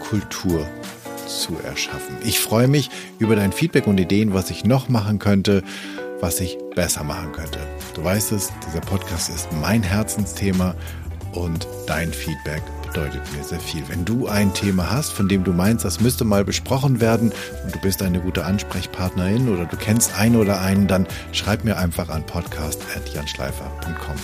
[0.00, 0.66] Kultur
[1.26, 2.16] zu erschaffen.
[2.24, 5.62] Ich freue mich über dein Feedback und Ideen, was ich noch machen könnte,
[6.20, 7.60] was ich besser machen könnte.
[7.94, 10.74] Du weißt es, dieser Podcast ist mein Herzensthema
[11.32, 12.62] und dein Feedback
[12.92, 13.88] bedeutet mir sehr viel.
[13.88, 17.32] Wenn du ein Thema hast, von dem du meinst, das müsste mal besprochen werden
[17.64, 21.78] und du bist eine gute Ansprechpartnerin oder du kennst einen oder einen, dann schreib mir
[21.78, 24.16] einfach an podcast.janschleifer.com.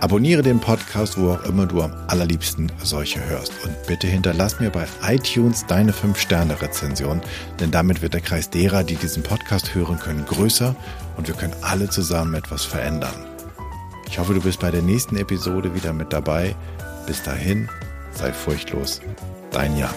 [0.00, 3.52] Abonniere den Podcast, wo auch immer du am allerliebsten solche hörst.
[3.64, 7.20] Und bitte hinterlass mir bei iTunes deine 5-Sterne-Rezension,
[7.58, 10.76] denn damit wird der Kreis derer, die diesen Podcast hören können, größer
[11.16, 13.14] und wir können alle zusammen etwas verändern.
[14.06, 16.54] Ich hoffe, du bist bei der nächsten Episode wieder mit dabei.
[17.06, 17.68] Bis dahin,
[18.14, 19.00] sei furchtlos.
[19.50, 19.94] Dein Jan.